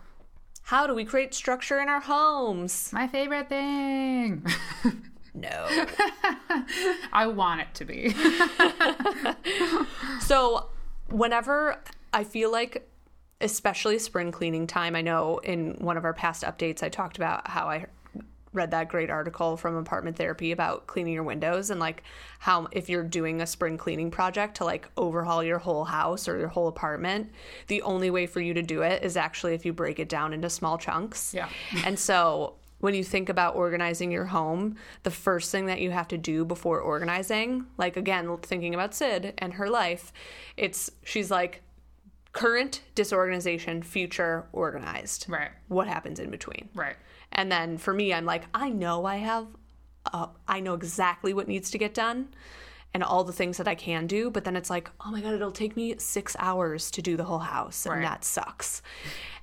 [0.62, 2.90] How do we create structure in our homes?
[2.92, 4.46] my favorite thing
[5.34, 5.66] No.
[7.12, 8.14] I want it to be.
[10.20, 10.68] So,
[11.10, 11.78] whenever
[12.12, 12.88] I feel like,
[13.40, 17.48] especially spring cleaning time, I know in one of our past updates, I talked about
[17.48, 17.86] how I
[18.52, 22.02] read that great article from apartment therapy about cleaning your windows and like
[22.38, 26.38] how if you're doing a spring cleaning project to like overhaul your whole house or
[26.38, 27.30] your whole apartment
[27.68, 30.34] the only way for you to do it is actually if you break it down
[30.34, 31.48] into small chunks Yeah.
[31.86, 34.74] and so when you think about organizing your home,
[35.04, 39.34] the first thing that you have to do before organizing, like again, thinking about Sid
[39.38, 40.12] and her life,
[40.56, 41.62] it's she's like
[42.32, 45.26] current disorganization, future organized.
[45.28, 45.50] right.
[45.68, 46.70] What happens in between?
[46.74, 46.96] Right.
[47.30, 49.46] And then for me, I'm like, I know I have,
[50.12, 52.28] uh, I know exactly what needs to get done
[52.94, 54.28] and all the things that I can do.
[54.28, 57.24] But then it's like, oh my God, it'll take me six hours to do the
[57.24, 57.86] whole house.
[57.86, 58.02] And Right.
[58.02, 58.82] that sucks.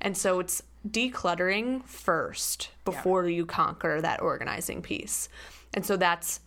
[0.01, 5.29] And so it's decluttering first before you conquer that organizing piece.
[5.73, 6.39] And so that's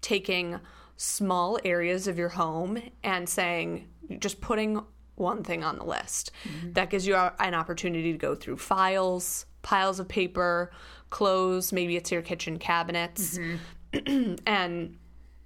[0.00, 0.60] taking
[0.96, 3.88] small areas of your home and saying,
[4.18, 4.80] just putting
[5.16, 6.30] one thing on the list.
[6.44, 6.72] Mm-hmm.
[6.72, 10.70] That gives you an opportunity to go through files, piles of paper,
[11.10, 13.38] clothes, maybe it's your kitchen cabinets.
[13.92, 14.34] Mm-hmm.
[14.46, 14.96] and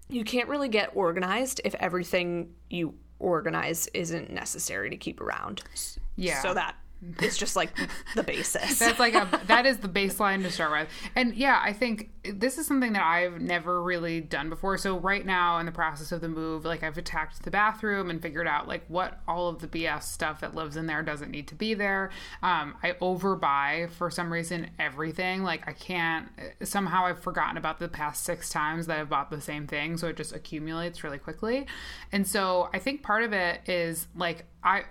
[0.08, 5.62] you can't really get organized if everything you organize isn't necessary to keep around.
[6.16, 6.42] Yeah.
[6.42, 6.74] So that
[7.20, 7.70] is just like
[8.14, 8.78] the basis.
[8.78, 10.88] That's like a that is the baseline to start with.
[11.16, 14.76] And yeah, I think this is something that I've never really done before.
[14.76, 18.20] So right now in the process of the move, like I've attacked the bathroom and
[18.20, 21.48] figured out like what all of the BS stuff that lives in there doesn't need
[21.48, 22.11] to be there.
[22.42, 25.42] Um, I overbuy for some reason everything.
[25.42, 26.28] Like I can't
[26.62, 30.09] somehow I've forgotten about the past six times that I've bought the same thing, so
[30.09, 31.66] it just accumulates really quickly.
[32.12, 34.84] And so I think part of it is like I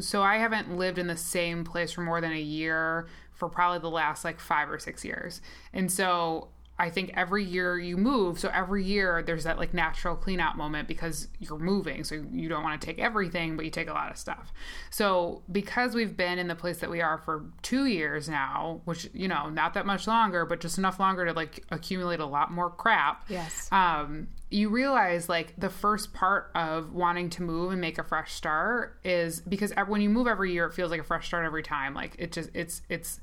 [0.00, 3.78] so I haven't lived in the same place for more than a year for probably
[3.80, 5.40] the last like 5 or 6 years.
[5.72, 6.48] And so
[6.78, 10.56] I think every year you move, so every year there's that like natural clean out
[10.56, 12.02] moment because you're moving.
[12.02, 14.52] So you don't want to take everything, but you take a lot of stuff.
[14.90, 19.08] So because we've been in the place that we are for two years now, which,
[19.12, 22.50] you know, not that much longer, but just enough longer to like accumulate a lot
[22.50, 23.26] more crap.
[23.28, 23.68] Yes.
[23.70, 28.32] Um, you realize like the first part of wanting to move and make a fresh
[28.32, 31.62] start is because when you move every year, it feels like a fresh start every
[31.62, 31.94] time.
[31.94, 33.20] Like it just, it's, it's,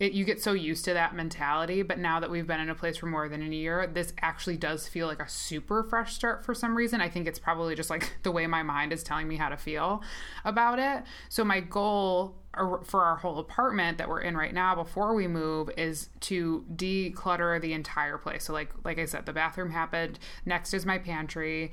[0.00, 1.82] it, you get so used to that mentality.
[1.82, 4.56] But now that we've been in a place for more than a year, this actually
[4.56, 7.00] does feel like a super fresh start for some reason.
[7.00, 9.56] I think it's probably just like the way my mind is telling me how to
[9.56, 10.02] feel
[10.44, 11.04] about it.
[11.28, 12.34] So, my goal
[12.82, 17.60] for our whole apartment that we're in right now before we move is to declutter
[17.60, 18.44] the entire place.
[18.44, 20.18] So like like I said, the bathroom happened.
[20.44, 21.70] Next is my pantry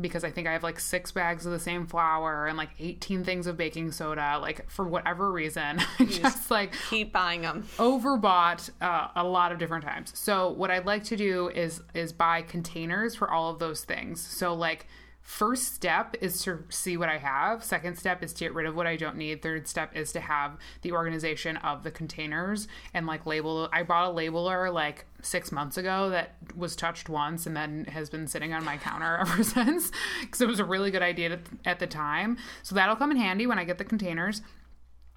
[0.00, 3.24] because I think I have like six bags of the same flour and like 18
[3.24, 4.38] things of baking soda.
[4.40, 7.64] Like for whatever reason, I just like keep buying them.
[7.78, 10.12] Overbought uh, a lot of different times.
[10.14, 14.20] So what I'd like to do is is buy containers for all of those things.
[14.20, 14.86] So like
[15.28, 17.62] first step is to see what I have.
[17.62, 19.42] Second step is to get rid of what I don't need.
[19.42, 23.68] Third step is to have the organization of the containers and like label.
[23.70, 28.08] I bought a labeler like six months ago that was touched once and then has
[28.08, 31.78] been sitting on my counter ever since because it was a really good idea at
[31.78, 32.38] the time.
[32.62, 34.40] So that'll come in handy when I get the containers.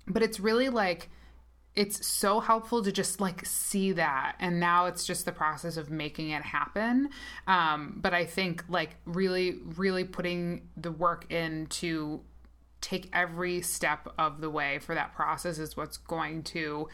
[0.07, 1.09] But it's really like
[1.75, 5.89] it's so helpful to just like see that and now it's just the process of
[5.89, 7.09] making it happen.
[7.47, 12.21] Um, but i think like really really putting the work in to
[12.81, 16.89] take every step of the way for that process is what's going to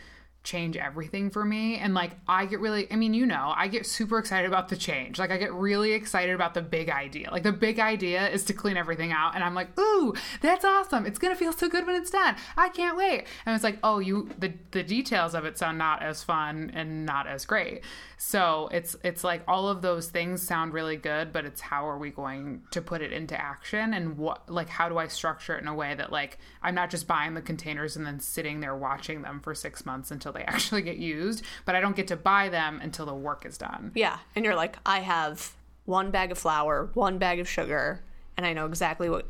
[0.48, 1.76] change everything for me.
[1.76, 4.78] And like, I get really, I mean, you know, I get super excited about the
[4.78, 5.20] change.
[5.20, 7.30] Like, I get really excited about the big idea.
[7.32, 9.36] Like, the big idea is to clean everything out.
[9.36, 11.06] And I'm like, ooh, that's awesome.
[11.06, 12.38] It's going to feel so good when it's done.
[12.56, 13.26] I can't wait.
[13.46, 17.06] And it's like, oh, you, the, the details of it sound not as fun and
[17.06, 17.82] not as great.
[18.18, 21.98] So it's, it's like all of those things sound really good, but it's how are
[22.00, 23.94] we going to put it into action?
[23.94, 26.90] And what, like, how do I structure it in a way that, like, I'm not
[26.90, 30.42] just buying the containers and then sitting there watching them for six months until they
[30.48, 33.92] actually get used, but I don't get to buy them until the work is done.
[33.94, 34.18] Yeah.
[34.36, 35.54] And you're like, I have
[35.86, 38.04] one bag of flour, one bag of sugar,
[38.36, 39.28] and I know exactly what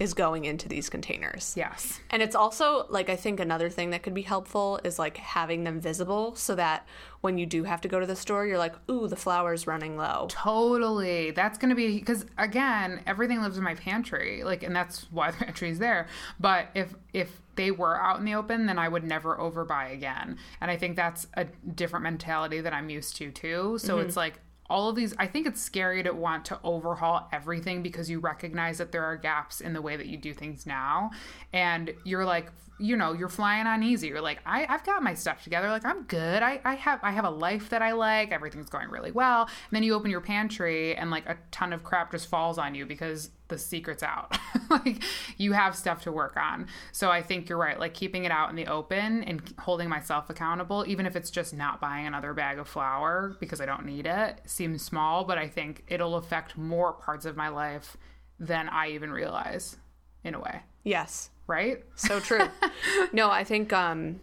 [0.00, 1.52] is going into these containers.
[1.56, 2.00] Yes.
[2.08, 5.62] And it's also like I think another thing that could be helpful is like having
[5.64, 6.86] them visible so that
[7.20, 9.98] when you do have to go to the store, you're like, ooh, the flour's running
[9.98, 10.26] low.
[10.30, 11.32] Totally.
[11.32, 14.42] That's going to be because again, everything lives in my pantry.
[14.42, 16.08] Like, and that's why the pantry is there.
[16.40, 20.38] But if, if, they were out in the open, then I would never overbuy again.
[20.62, 21.44] And I think that's a
[21.74, 23.76] different mentality that I'm used to too.
[23.76, 24.06] So mm-hmm.
[24.06, 24.40] it's like
[24.70, 28.78] all of these i think it's scary to want to overhaul everything because you recognize
[28.78, 31.10] that there are gaps in the way that you do things now.
[31.52, 34.08] And you're like you know you're flying on easy.
[34.08, 35.68] You're like I, i've got my stuff together.
[35.68, 36.42] Like i'm good.
[36.42, 38.32] I, I have i have a life that i like.
[38.32, 39.42] Everything's going really well.
[39.42, 42.74] And then you open your pantry and like a ton of crap just falls on
[42.74, 44.36] you because the secret's out
[44.70, 45.02] like
[45.36, 48.48] you have stuff to work on so i think you're right like keeping it out
[48.48, 52.58] in the open and holding myself accountable even if it's just not buying another bag
[52.58, 56.94] of flour because i don't need it seems small but i think it'll affect more
[56.94, 57.96] parts of my life
[58.38, 59.76] than i even realize
[60.24, 61.82] in a way yes right?
[61.96, 62.48] So true.
[63.12, 64.20] no, I think um,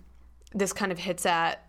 [0.54, 1.67] this kind of hits at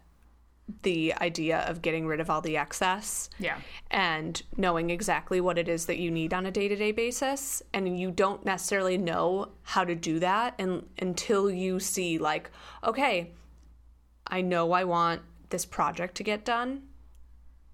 [0.83, 3.31] the idea of getting rid of all the excess.
[3.39, 3.59] Yeah.
[3.91, 7.63] And knowing exactly what it is that you need on a day to day basis.
[7.73, 12.51] And you don't necessarily know how to do that and, until you see, like,
[12.85, 13.33] okay,
[14.27, 16.83] I know I want this project to get done.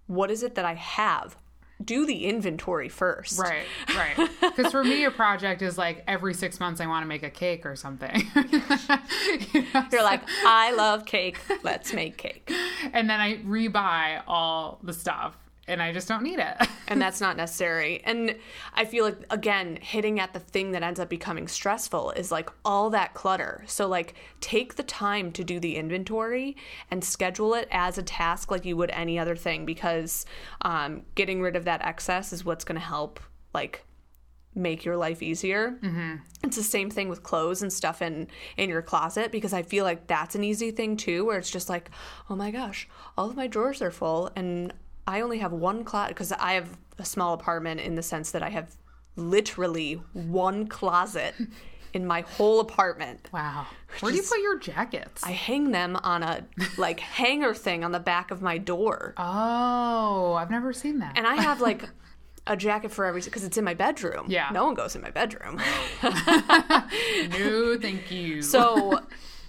[0.07, 1.37] What is it that I have?
[1.83, 3.39] Do the inventory first.
[3.39, 3.67] Right,
[3.97, 4.29] right.
[4.41, 7.31] Because for me, a project is like every six months I want to make a
[7.31, 8.23] cake or something.
[8.37, 10.05] you know, You're so.
[10.05, 11.39] like, I love cake.
[11.65, 12.53] Let's make cake.
[12.93, 15.37] And then I rebuy all the stuff
[15.67, 16.57] and I just don't need it.
[16.89, 18.03] and that's not necessary.
[18.05, 18.37] And
[18.75, 22.51] I feel like again, hitting at the thing that ends up becoming stressful is like
[22.65, 23.65] all that clutter.
[23.67, 26.57] So like take the time to do the inventory
[26.91, 30.27] and schedule it as a task like you would any other thing because
[30.63, 33.21] um, getting rid of that excess is what's going to help
[33.55, 33.85] like
[34.55, 35.79] make your life easier.
[35.83, 36.17] Mm-hmm.
[36.45, 39.85] It's the same thing with clothes and stuff in in your closet because I feel
[39.85, 41.91] like that's an easy thing too, where it's just like,
[42.31, 42.89] oh my gosh,
[43.19, 44.73] all of my drawers are full, and
[45.07, 48.43] I only have one closet because I have a small apartment in the sense that
[48.43, 48.75] I have
[49.17, 51.35] literally one closet
[51.93, 53.29] in my whole apartment.
[53.33, 53.67] Wow.
[54.01, 55.23] Where do you put your jackets?
[55.23, 56.45] I hang them on a
[56.77, 59.15] like hanger thing on the back of my door.
[59.17, 61.17] Oh, I've never seen that.
[61.17, 61.89] And I have like
[62.47, 64.27] a jacket for every because it's in my bedroom.
[64.29, 64.51] Yeah.
[64.53, 65.61] No one goes in my bedroom.
[66.03, 68.43] no, thank you.
[68.43, 69.01] So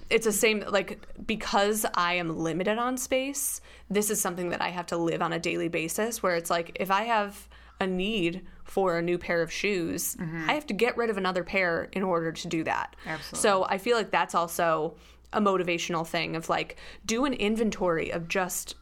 [0.09, 4.69] it's the same like because I am limited on space, this is something that I
[4.69, 7.47] have to live on a daily basis where it's like if I have
[7.79, 10.49] a need for a new pair of shoes, mm-hmm.
[10.49, 12.95] I have to get rid of another pair in order to do that.
[13.05, 13.39] Absolutely.
[13.39, 14.95] So I feel like that's also
[15.33, 18.75] a motivational thing of like do an inventory of just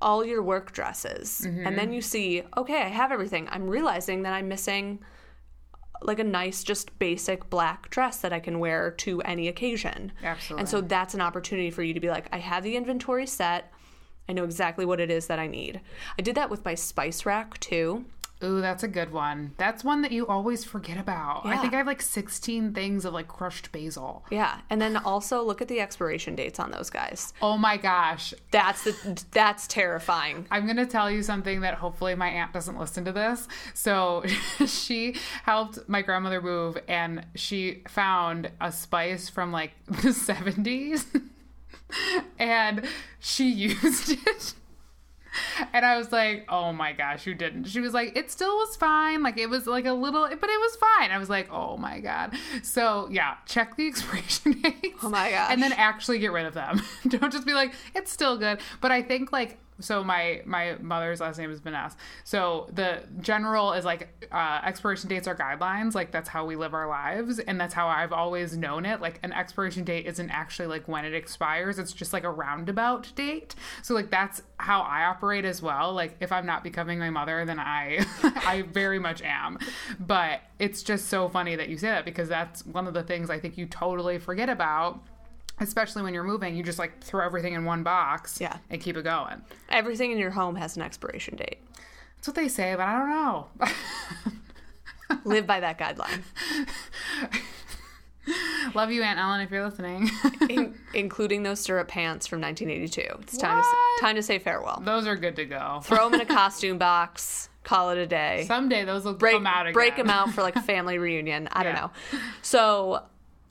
[0.00, 1.76] all your work dresses and mm-hmm.
[1.76, 4.98] then you see okay i have everything i'm realizing that i'm missing
[6.02, 10.60] like a nice just basic black dress that i can wear to any occasion Absolutely.
[10.60, 13.71] and so that's an opportunity for you to be like i have the inventory set
[14.28, 15.80] i know exactly what it is that i need
[16.18, 18.04] i did that with my spice rack too
[18.44, 19.52] Ooh, that's a good one.
[19.56, 21.46] That's one that you always forget about.
[21.46, 24.24] I think I have like 16 things of like crushed basil.
[24.32, 28.34] yeah and then also look at the expiration dates on those guys Oh my gosh.
[28.50, 32.76] that's the that's terrifying I'm going to tell you something that hopefully my aunt doesn't
[32.76, 33.46] listen to this.
[33.74, 34.24] So
[34.66, 35.14] she
[35.44, 41.04] helped my grandmother move and she found a spice from like the 70s
[42.38, 42.86] and
[43.18, 44.54] she used it.
[45.72, 47.64] And I was like, oh my gosh, you didn't.
[47.64, 49.22] She was like, it still was fine.
[49.22, 51.10] Like, it was like a little, but it was fine.
[51.10, 52.34] I was like, oh my God.
[52.62, 54.98] So, yeah, check the expiration dates.
[55.02, 55.50] Oh my gosh.
[55.50, 56.82] And then actually get rid of them.
[57.08, 58.60] Don't just be like, it's still good.
[58.82, 61.96] But I think, like, so my my mother's last name is Vanessa.
[62.24, 65.94] So the general is like uh, expiration dates are guidelines.
[65.94, 69.00] Like that's how we live our lives, and that's how I've always known it.
[69.00, 73.12] Like an expiration date isn't actually like when it expires; it's just like a roundabout
[73.14, 73.54] date.
[73.82, 75.92] So like that's how I operate as well.
[75.92, 79.58] Like if I'm not becoming my mother, then I I very much am.
[79.98, 83.30] But it's just so funny that you say that because that's one of the things
[83.30, 85.02] I think you totally forget about.
[85.62, 88.58] Especially when you're moving, you just like throw everything in one box Yeah.
[88.70, 89.42] and keep it going.
[89.68, 91.58] everything in your home has an expiration date
[92.16, 93.46] That's what they say, but I don't know.
[95.24, 96.22] live by that guideline
[98.74, 100.08] Love you, Aunt Ellen, if you're listening.
[100.48, 103.00] in- including those stirrup pants from 1982.
[103.22, 104.00] It's time to What?
[104.00, 104.80] time to say farewell.
[104.84, 105.80] Those are good to go.
[105.82, 107.48] Throw them in a costume box.
[107.64, 108.44] Call it a day.
[108.46, 109.72] Someday those will break come out again.
[109.74, 111.48] break them out for like a family reunion.
[111.52, 111.90] I don't know.
[112.42, 113.02] So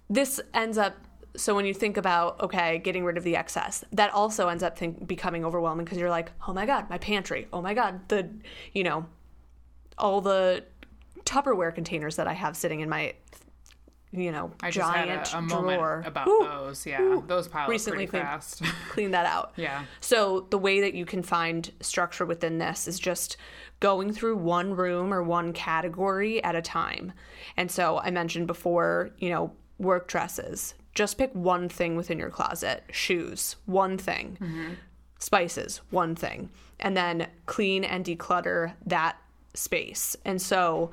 [0.09, 0.95] this ends up.
[1.35, 4.77] So when you think about okay, getting rid of the excess, that also ends up
[4.77, 7.47] think, becoming overwhelming because you're like, oh my god, my pantry.
[7.53, 8.29] Oh my god, the
[8.73, 9.05] you know,
[9.97, 10.63] all the
[11.23, 13.13] Tupperware containers that I have sitting in my
[14.11, 16.03] you know I just giant a, a drawer.
[16.05, 16.43] about Whew.
[16.43, 16.85] those.
[16.85, 18.25] Yeah, those pile Recently cleaned.
[18.25, 18.61] fast.
[18.89, 19.53] clean that out.
[19.55, 19.85] Yeah.
[20.01, 23.37] So the way that you can find structure within this is just
[23.79, 27.13] going through one room or one category at a time.
[27.57, 30.75] And so I mentioned before, you know, work dresses.
[30.93, 32.83] Just pick one thing within your closet.
[32.91, 34.37] Shoes, one thing.
[35.19, 36.49] Spices, one thing.
[36.79, 39.17] And then clean and declutter that
[39.53, 40.15] space.
[40.25, 40.91] And so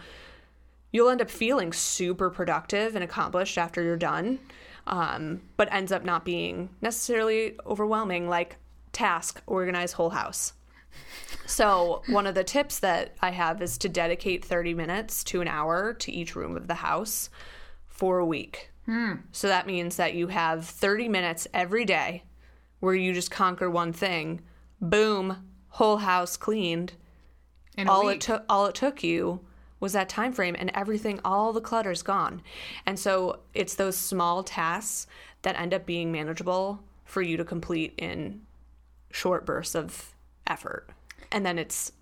[0.93, 4.39] you'll end up feeling super productive and accomplished after you're done,
[4.87, 8.57] um, but ends up not being necessarily overwhelming like
[8.93, 10.53] task organize whole house.
[11.47, 15.49] So, one of the tips that I have is to dedicate 30 minutes to an
[15.49, 17.31] hour to each room of the house
[17.87, 18.71] for a week.
[18.89, 19.13] Hmm.
[19.33, 22.25] So, that means that you have 30 minutes every day
[22.81, 24.41] where you just conquer one thing.
[24.81, 26.95] Boom, whole house cleaned.
[27.77, 29.41] In a all it took all it took you
[29.81, 32.43] was that time frame and everything all the clutter's gone.
[32.87, 35.07] And so it's those small tasks
[35.43, 38.43] that end up being manageable for you to complete in
[39.11, 40.15] short bursts of
[40.47, 40.89] effort.
[41.31, 41.93] And then it's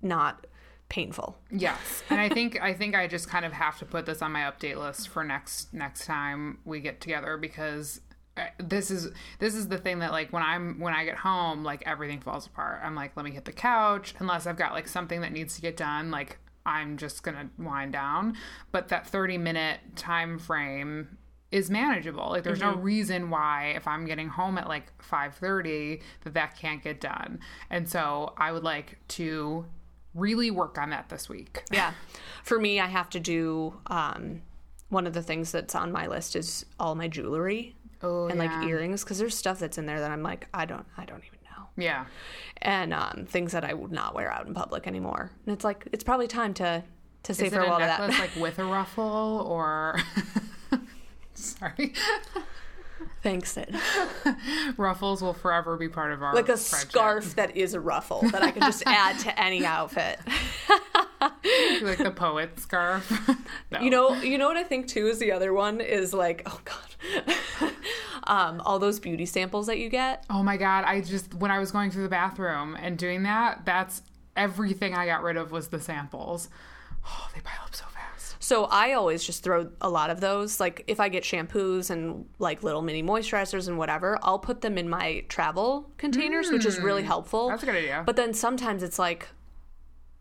[0.00, 0.46] not
[0.88, 4.22] painful Yes, and I think I think I just kind of have to put this
[4.22, 8.00] on my update list for next next time we get together because
[8.36, 11.64] uh, this is this is the thing that like when I'm when I get home
[11.64, 12.80] like everything falls apart.
[12.82, 15.60] I'm like let me hit the couch unless I've got like something that needs to
[15.60, 18.36] get done like I'm just going to wind down,
[18.72, 21.18] but that 30 minute time frame
[21.50, 22.30] is manageable.
[22.30, 26.82] Like there's no reason why if I'm getting home at like 5:30 that that can't
[26.82, 27.38] get done.
[27.70, 29.66] And so I would like to
[30.14, 31.62] really work on that this week.
[31.72, 31.92] yeah
[32.42, 34.40] for me i have to do um,
[34.90, 38.50] one of the things that's on my list is all my jewelry Oh, and like
[38.68, 41.38] earrings because there's stuff that's in there that i'm like i don't i don't even
[41.44, 42.04] know Yeah.
[42.58, 45.30] and um, things that I would not wear out in public anymore.
[45.46, 46.84] And it's like it's probably time to
[47.24, 48.10] to say farewell to that.
[48.10, 49.98] like with a ruffle or
[51.34, 51.92] Sorry.
[53.22, 53.74] Thanks, Sid.
[54.76, 56.90] Ruffles will forever be part of our Like a friendship.
[56.90, 60.18] scarf that is a ruffle that I can just add to any outfit.
[61.20, 63.10] like the poet scarf.
[63.70, 63.80] No.
[63.80, 66.60] You know, you know what I think too is the other one is like, oh
[66.64, 67.34] god,
[68.24, 70.24] um, all those beauty samples that you get.
[70.30, 73.62] Oh my god, I just when I was going through the bathroom and doing that,
[73.64, 74.02] that's
[74.36, 76.48] everything I got rid of was the samples.
[77.06, 77.93] Oh, they pile up so fast.
[78.44, 80.60] So I always just throw a lot of those.
[80.60, 84.76] Like if I get shampoos and like little mini moisturizers and whatever, I'll put them
[84.76, 87.46] in my travel containers, which is really helpful.
[87.46, 87.52] Mm.
[87.52, 88.02] That's a good idea.
[88.04, 89.28] But then sometimes it's like,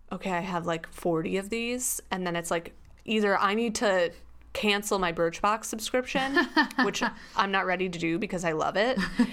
[0.10, 2.00] okay, I have like 40 of these.
[2.12, 4.14] And then it's like either I need to
[4.54, 6.48] cancel my Birchbox subscription,
[6.86, 7.04] which
[7.36, 8.98] I'm not ready to do because I love it.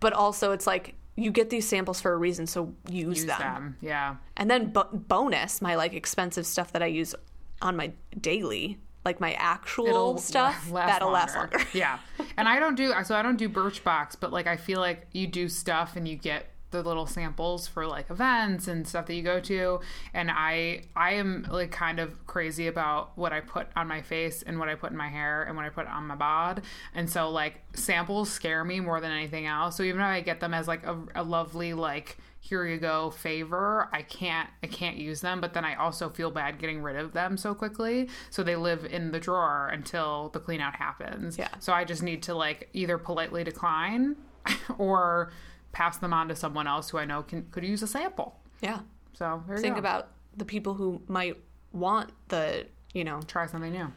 [0.00, 3.40] But also it's like, you get these samples for a reason, so use, Use them.
[3.40, 3.76] them.
[3.80, 4.14] Yeah.
[4.36, 7.16] And then bo- bonus, my like expensive stuff that I use
[7.62, 11.60] on my daily, like my actual stuff, that'll last longer.
[11.72, 11.98] yeah.
[12.36, 15.26] And I don't do so I don't do Birchbox, but like I feel like you
[15.26, 19.22] do stuff and you get the little samples for like events and stuff that you
[19.22, 19.80] go to
[20.12, 24.42] and I I am like kind of crazy about what I put on my face
[24.42, 26.62] and what I put in my hair and what I put on my bod
[26.94, 30.40] and so like samples scare me more than anything else so even if I get
[30.40, 34.96] them as like a, a lovely like here you go favor i can't i can't
[34.96, 38.42] use them but then i also feel bad getting rid of them so quickly so
[38.42, 41.48] they live in the drawer until the clean out happens Yeah.
[41.58, 44.16] so i just need to like either politely decline
[44.78, 45.32] or
[45.72, 48.80] pass them on to someone else who i know can could use a sample Yeah.
[49.14, 49.78] so Think go.
[49.80, 51.36] about the people who might
[51.72, 53.88] want the, you know, try something new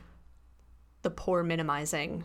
[1.03, 2.23] the pore minimizing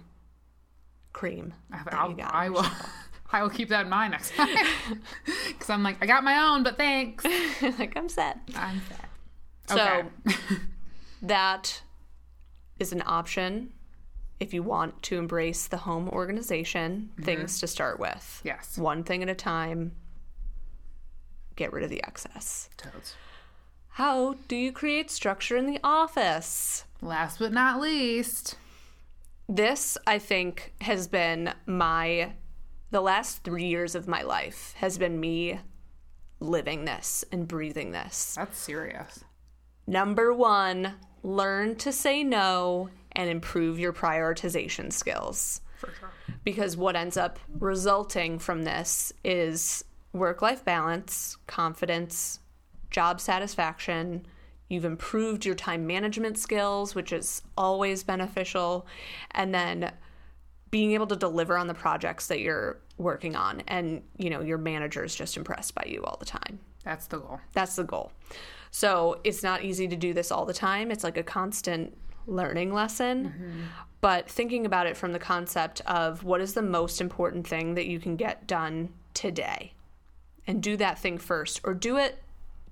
[1.13, 1.55] cream.
[1.71, 2.35] that I'll, you got.
[2.35, 2.65] i will
[3.31, 4.49] i will keep that in mind next time
[5.49, 7.25] because i'm like i got my own but thanks
[7.79, 8.39] like I'm set.
[8.57, 9.09] i'm sad
[9.69, 10.37] So okay
[11.23, 11.83] that
[12.79, 13.73] is an option
[14.39, 17.61] if you want to embrace the home organization, things mm-hmm.
[17.61, 18.41] to start with.
[18.45, 19.93] yes One thing at a time.
[21.57, 22.69] Get rid of the excess.
[22.77, 23.15] toads
[23.89, 26.85] How do you create structure in the office?
[27.01, 28.57] last but not least
[29.49, 32.33] This, I think, has been my
[32.91, 35.61] the last three years of my life has been me
[36.41, 38.35] living this and breathing this.
[38.37, 39.25] that's serious
[39.89, 45.61] Number one, learn to say no and improve your prioritization skills.
[45.77, 46.11] for sure
[46.45, 52.41] Because what ends up resulting from this is work life balance, confidence,
[52.91, 54.27] job satisfaction.
[54.69, 58.87] You've improved your time management skills, which is always beneficial.
[59.31, 59.93] And then
[60.71, 63.63] being able to deliver on the projects that you're working on.
[63.69, 66.59] And, you know, your manager is just impressed by you all the time.
[66.85, 68.13] that's the goal That's the goal.
[68.71, 70.91] So it's not easy to do this all the time.
[70.91, 71.97] It's like a constant
[72.27, 73.29] learning lesson.
[73.29, 73.63] Mm-hmm.
[74.01, 77.87] But thinking about it from the concept of what is the most important thing that
[77.87, 79.73] you can get done today
[80.47, 82.23] and do that thing first or do it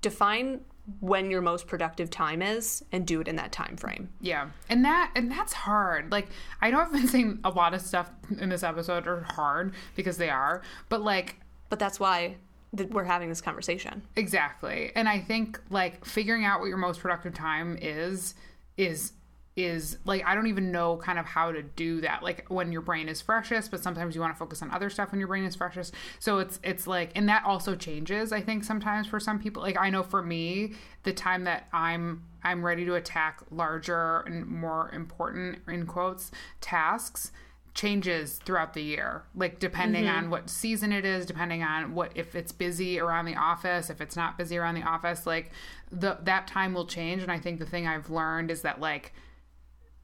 [0.01, 0.61] define
[0.99, 4.09] when your most productive time is and do it in that time frame.
[4.21, 4.49] Yeah.
[4.69, 6.11] And that and that's hard.
[6.11, 6.27] Like
[6.61, 8.09] I know I've been saying a lot of stuff
[8.39, 11.37] in this episode are hard because they are, but like
[11.69, 12.35] But that's why
[12.77, 14.03] th- we're having this conversation.
[14.15, 14.91] exactly.
[14.95, 18.35] And I think like figuring out what your most productive time is
[18.77, 19.13] is
[19.55, 22.23] is like I don't even know kind of how to do that.
[22.23, 25.11] Like when your brain is freshest, but sometimes you want to focus on other stuff
[25.11, 25.93] when your brain is freshest.
[26.19, 29.61] So it's it's like and that also changes I think sometimes for some people.
[29.61, 34.45] Like I know for me, the time that I'm I'm ready to attack larger and
[34.45, 37.31] more important in quotes tasks
[37.73, 40.17] changes throughout the year like depending mm-hmm.
[40.17, 43.99] on what season it is depending on what if it's busy around the office if
[43.99, 45.51] it's not busy around the office like
[45.91, 49.11] the that time will change and i think the thing i've learned is that like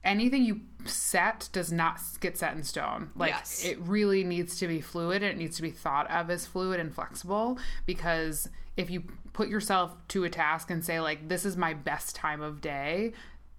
[0.04, 3.64] anything you set does not get set in stone like Yes.
[3.64, 6.80] it really needs to be fluid and it needs to be thought of as fluid
[6.80, 11.56] and flexible because if you put yourself to a task and say like this is
[11.56, 13.14] my best time of day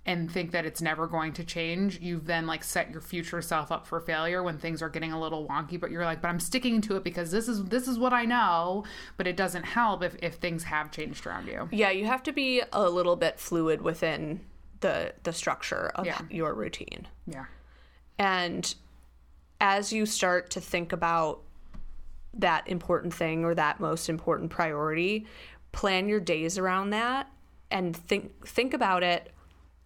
[0.05, 3.71] and think that it's never going to change you've then like set your future self
[3.71, 6.41] up for failure when things are getting a little wonky but you're like but i'm
[6.41, 8.83] sticking to it because this is this is what i know
[9.17, 12.33] but it doesn't help if, if things have changed around you Yeah, you have to
[12.33, 14.41] be a little bit fluid within
[14.83, 16.21] the the structure of Yeah.
[16.31, 17.09] your routine.
[17.27, 17.47] yeah
[18.19, 18.75] And
[19.61, 21.41] as you start to think about
[22.35, 25.27] that important thing or that most important priority,
[25.73, 27.29] plan your days around that
[27.71, 29.33] and think think about it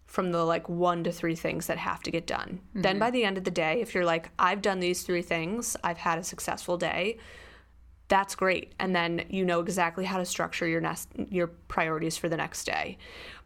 [0.05, 2.59] from the like one to three things that have to get done.
[2.73, 2.99] Then mm-hmm.
[2.99, 5.97] by the end of the day, if you're like, I've done these three things, I've
[5.97, 7.17] had a successful day,
[8.07, 8.73] that's great.
[8.79, 12.63] And then you know exactly how to structure your next your priorities for the next
[12.63, 12.97] day.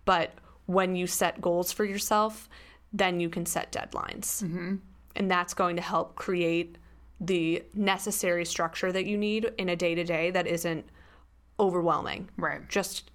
[0.06, 0.34] But
[0.66, 2.50] when you set goals for yourself,
[2.94, 4.44] then you can set deadlines.
[4.44, 4.76] Mm-hmm.
[5.16, 6.78] And that's going to help create
[7.20, 10.86] the necessary structure that you need in a day to day that isn't
[11.60, 12.30] overwhelming.
[12.38, 13.12] right Just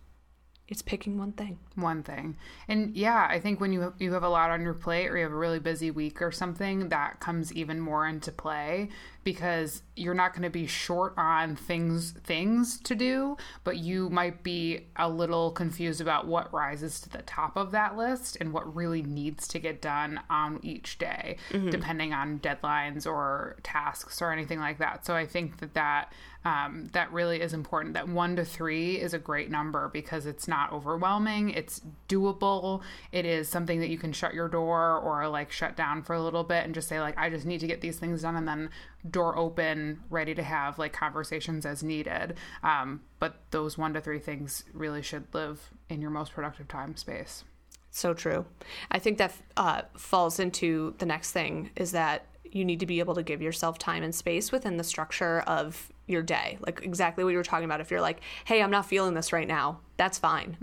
[0.69, 1.59] it's picking one thing.
[1.77, 2.37] one thing.
[2.67, 5.23] And yeah, I think when you you have a lot on your plate or you
[5.23, 8.89] have a really busy week or something, that comes even more into play
[9.27, 14.45] because you're not going to be short on things things to do, but you might
[14.45, 18.73] be a little confused about what rises to the top of that list and what
[18.77, 21.39] really needs to get done on each day,
[21.71, 25.05] depending on deadlines or tasks or anything like that.
[25.05, 26.13] So I think that that
[26.45, 27.95] um, that really is important.
[27.95, 31.51] That one to three is a great number because it's not overwhelming.
[31.51, 32.83] It's doable.
[33.11, 36.23] It is something that you can shut your door or like shut down for a
[36.23, 38.47] little bit and just say like, I just need to get these things done, and
[38.47, 38.71] then
[39.11, 42.35] door open, ready to have like conversations as needed.
[42.63, 46.97] Um, but those one to three things really should live in your most productive time
[46.97, 47.45] space.
[47.91, 48.45] So true.
[48.91, 53.01] I think that uh, falls into the next thing is that you need to be
[53.01, 56.59] able to give yourself time and space within the structure of your day.
[56.61, 57.81] Like exactly what you were talking about.
[57.81, 60.57] If you're like, hey, I'm not feeling this right now, that's fine.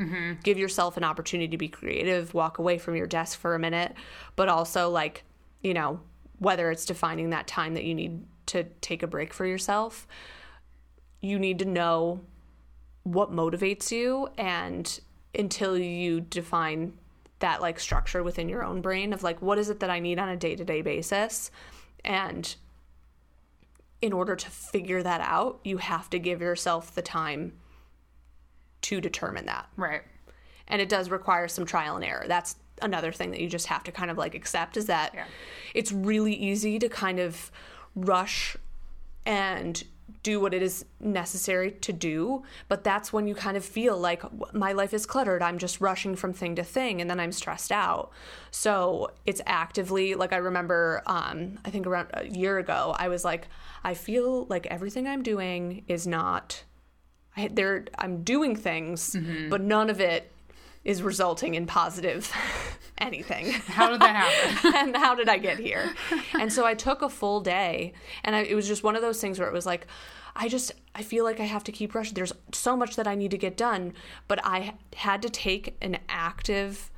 [0.44, 3.94] Give yourself an opportunity to be creative, walk away from your desk for a minute,
[4.36, 5.24] but also, like,
[5.62, 6.00] you know,
[6.40, 10.08] whether it's defining that time that you need to take a break for yourself,
[11.22, 12.22] you need to know
[13.04, 15.00] what motivates you and
[15.36, 16.94] until you define
[17.40, 20.20] that like structure within your own brain of like what is it that I need
[20.20, 21.52] on a day-to-day basis
[22.06, 22.56] and
[24.02, 27.54] in order to figure that out you have to give yourself the time
[28.84, 30.02] to determine that Right.
[30.68, 33.84] and it does require some trial and error that's another thing that you just have
[33.84, 35.26] to kind of like accept is that Yeah.
[35.74, 37.52] it's really easy to kind of
[37.96, 38.58] rush
[39.26, 39.84] and
[40.22, 44.22] do what it is necessary to do but that's when you kind of feel like
[44.54, 45.42] my life is cluttered.
[45.42, 48.12] I'm just rushing from thing to thing and then i'm stressed out.
[48.52, 53.24] So it's actively like i remember um, i think around a year ago i was
[53.26, 53.48] like
[53.84, 56.64] i feel like everything i'm doing is not
[57.36, 59.16] I, there i'm doing things
[59.50, 60.32] but none of it
[60.84, 62.32] is resulting in positive
[62.98, 64.76] anything How did that happen?
[64.76, 65.94] and how did I get here?
[66.40, 67.94] And so I took a full day,
[68.24, 69.88] and I, it was just one of those things where it was like,
[70.36, 72.14] I just I feel like I have to keep rushing.
[72.14, 73.94] There's so much that I need to get done,
[74.28, 76.92] but I had to take an active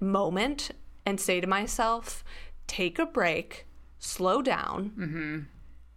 [0.00, 0.70] moment
[1.04, 2.24] and say to myself,
[2.66, 3.66] take a break,
[3.98, 4.92] slow down.
[4.98, 5.38] Mm-hmm.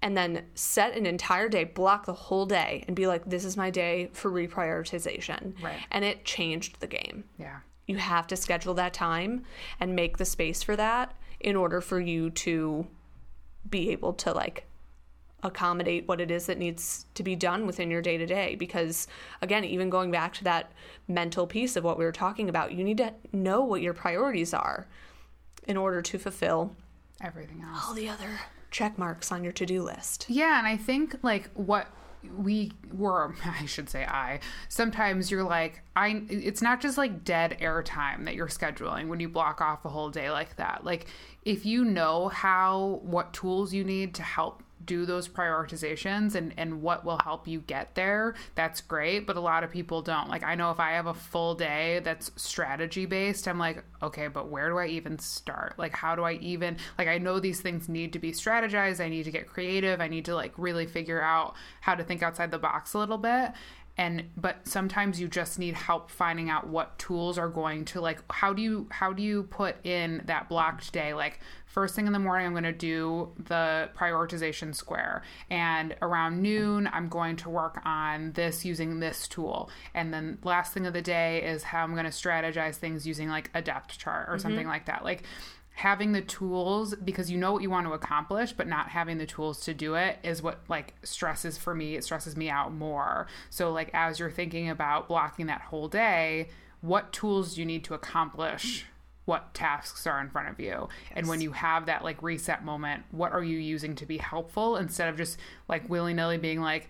[0.02, 3.57] And then set an entire day, block the whole day, and be like, this is
[3.57, 5.60] my day for reprioritization.
[5.64, 5.80] Right.
[5.90, 7.62] And it changed the game yeah.
[7.88, 9.44] You have to schedule that time
[9.80, 12.88] and make the space for that in order for you to
[13.70, 14.66] be able to like
[15.44, 19.07] accommodate what it is that needs to be done within your day to day because
[19.44, 20.72] again even going back to that
[21.07, 24.53] mental piece of what we were talking about you need to know what your priorities
[24.53, 24.88] are
[25.68, 26.76] in order to fulfill
[27.22, 27.84] Everything else.
[27.86, 28.40] all the other
[28.72, 31.88] check marks on your to-do list Yeah, and I think like what
[32.38, 34.40] we were I should say I
[34.70, 39.20] sometimes you're like I it's not just like dead air time that you're scheduling when
[39.20, 40.84] you block off a whole day like that.
[40.84, 41.08] Like
[41.44, 46.82] if you know how what tools you need to help do those prioritizations and and
[46.82, 50.30] what will help you get there that's great but a lot of people don't.
[50.30, 54.28] Like i know if i have a full day that's strategy based i'm like okay
[54.28, 55.76] but where do i even start?
[55.78, 59.10] Like how do i even like i know these things need to be strategized i
[59.10, 62.52] need to get creative i need to like really figure out how to think outside
[62.52, 63.52] the box a little bit.
[63.98, 68.20] And but sometimes you just need help finding out what tools are going to like
[68.30, 71.14] how do you how do you put in that blocked day?
[71.14, 71.40] Like
[71.76, 75.24] first thing in the morning i'm going to do the prioritization square.
[75.50, 79.70] And around noon i'm going to work on this using this tool.
[79.94, 83.28] And then last thing of the day is how i'm going to strategize things using
[83.28, 84.70] like a depth chart or something mm-hmm.
[84.70, 85.04] like that.
[85.04, 85.24] Like
[85.74, 89.26] having the tools because you know what you want to accomplish but not having the
[89.26, 93.28] tools to do it is what like stresses for me it stresses me out more.
[93.50, 96.48] So like as you're thinking about blocking that whole day
[96.80, 98.86] what tools do you need to accomplish
[99.26, 103.04] what tasks are in front of you and when you have that like reset moment
[103.12, 105.38] what are you using to be helpful instead of just
[105.68, 106.90] like willy-nilly being like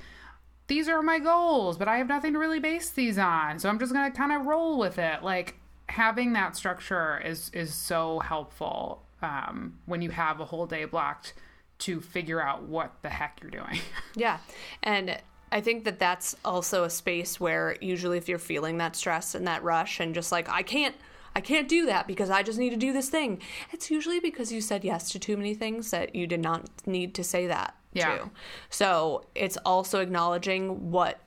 [0.67, 3.79] these are my goals but i have nothing to really base these on so i'm
[3.79, 5.55] just going to kind of roll with it like
[5.87, 11.33] having that structure is is so helpful um, when you have a whole day blocked
[11.79, 13.79] to figure out what the heck you're doing.
[14.15, 14.37] Yeah.
[14.81, 15.19] And
[15.51, 19.45] I think that that's also a space where usually if you're feeling that stress and
[19.47, 20.95] that rush and just like I can't
[21.35, 23.41] I can't do that because I just need to do this thing.
[23.71, 27.13] It's usually because you said yes to too many things that you did not need
[27.15, 28.17] to say that Yeah.
[28.17, 28.29] to.
[28.69, 31.19] So, it's also acknowledging what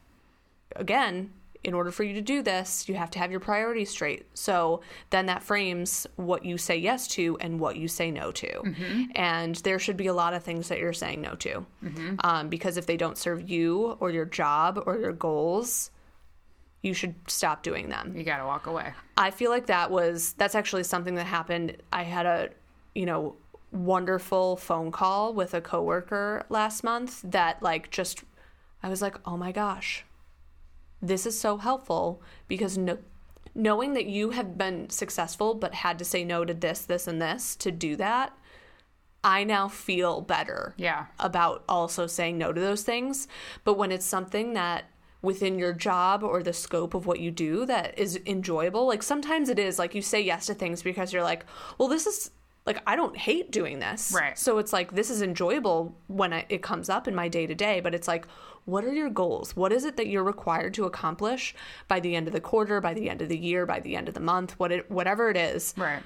[0.77, 1.33] again,
[1.65, 4.27] in order for you to do this, you have to have your priorities straight.
[4.35, 4.81] So
[5.11, 8.75] then that frames what you say yes to and what you say no to.
[9.17, 11.67] And there should be a lot of things that you're saying no to.
[12.21, 15.91] Um, because if they don't serve you or your job or your goals,
[16.83, 18.15] you should stop doing them.
[18.17, 18.93] You got to walk away.
[19.17, 21.77] I feel like that was that's actually something that happened.
[21.93, 22.51] I had a,
[22.95, 23.37] you know,
[23.73, 28.25] wonderful phone call with a coworker last month that like just
[28.83, 30.05] I was like, "Oh my gosh.
[31.03, 32.99] This is so helpful because no,
[33.55, 37.21] knowing that you have been successful but had to say no to this, this and
[37.21, 38.33] this to do that,
[39.23, 41.07] I now feel better Yeah.
[41.19, 43.27] about also saying no to those things.
[43.65, 44.85] But when it's something that
[45.21, 49.49] within your job or the scope of what you do that is enjoyable, like sometimes
[49.49, 51.45] it is like you say yes to things because you're like,
[51.77, 52.31] well, this is
[52.67, 54.13] like I don't hate doing this.
[54.15, 54.39] Right.
[54.39, 57.55] So it's like this is enjoyable when I, it comes up in my day to
[57.55, 58.27] day, but it's like,
[58.67, 59.57] what are your goals?
[59.57, 61.55] What is it that you're required to accomplish
[61.89, 64.09] by the end of the quarter, by the end of the year, by the end
[64.09, 65.73] of the month, what it, whatever it is?
[65.77, 66.03] Right.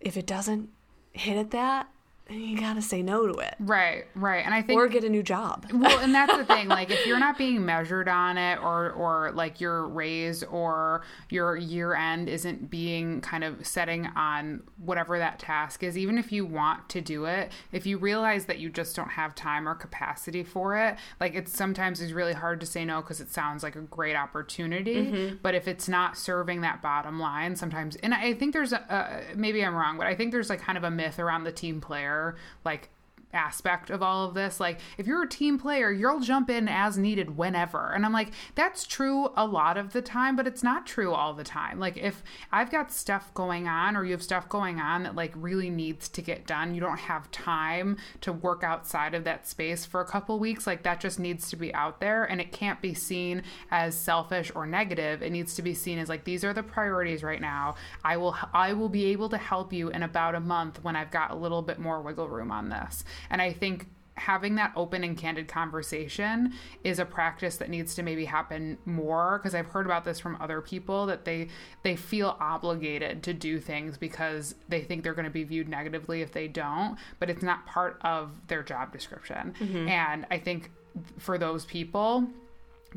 [0.00, 0.70] If it doesn't
[1.12, 1.88] hit at that,
[2.28, 4.04] you gotta say no to it Right.
[4.14, 4.44] Right.
[4.44, 5.66] And I think or get a new job.
[5.72, 6.68] well, and that's the thing.
[6.68, 11.56] Like, if you're not being measured on it, or or like your raise or your
[11.56, 16.44] year end isn't being kind of setting on whatever that task is, even if you
[16.44, 20.42] want to do it, if you realize that you just don't have time or capacity
[20.42, 23.76] for it, like it's sometimes is really hard to say no because it sounds like
[23.76, 25.06] a great opportunity.
[25.06, 25.36] Mm-hmm.
[25.42, 29.36] But if it's not serving that bottom line, sometimes, and I think there's a, a
[29.36, 31.80] maybe I'm wrong, but I think there's like kind of a myth around the team
[31.80, 32.15] player,
[32.64, 32.88] like
[33.36, 34.58] aspect of all of this.
[34.58, 37.92] Like, if you're a team player, you'll jump in as needed whenever.
[37.92, 41.34] And I'm like, that's true a lot of the time, but it's not true all
[41.34, 41.78] the time.
[41.78, 45.32] Like, if I've got stuff going on or you have stuff going on that like
[45.36, 49.84] really needs to get done, you don't have time to work outside of that space
[49.84, 50.66] for a couple weeks.
[50.66, 54.50] Like, that just needs to be out there and it can't be seen as selfish
[54.54, 55.22] or negative.
[55.22, 57.74] It needs to be seen as like, these are the priorities right now.
[58.02, 61.10] I will, I will be able to help you in about a month when I've
[61.10, 63.04] got a little bit more wiggle room on this.
[63.30, 63.86] And I think
[64.16, 69.38] having that open and candid conversation is a practice that needs to maybe happen more
[69.38, 71.48] because I've heard about this from other people that they
[71.82, 76.22] they feel obligated to do things because they think they're going to be viewed negatively
[76.22, 79.54] if they don't, but it's not part of their job description.
[79.60, 79.88] Mm-hmm.
[79.88, 80.70] And I think
[81.18, 82.26] for those people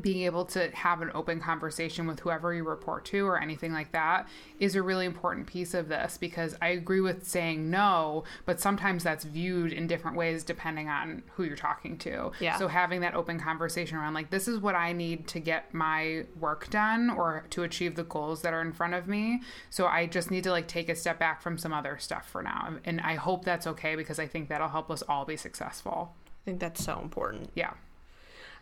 [0.00, 3.92] being able to have an open conversation with whoever you report to or anything like
[3.92, 4.28] that
[4.58, 9.04] is a really important piece of this because I agree with saying no, but sometimes
[9.04, 12.32] that's viewed in different ways depending on who you're talking to.
[12.40, 12.58] Yeah.
[12.58, 16.24] So having that open conversation around like this is what I need to get my
[16.38, 19.42] work done or to achieve the goals that are in front of me.
[19.70, 22.42] So I just need to like take a step back from some other stuff for
[22.42, 22.76] now.
[22.84, 26.14] And I hope that's okay because I think that'll help us all be successful.
[26.26, 27.50] I think that's so important.
[27.54, 27.72] Yeah.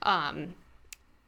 [0.03, 0.55] Um,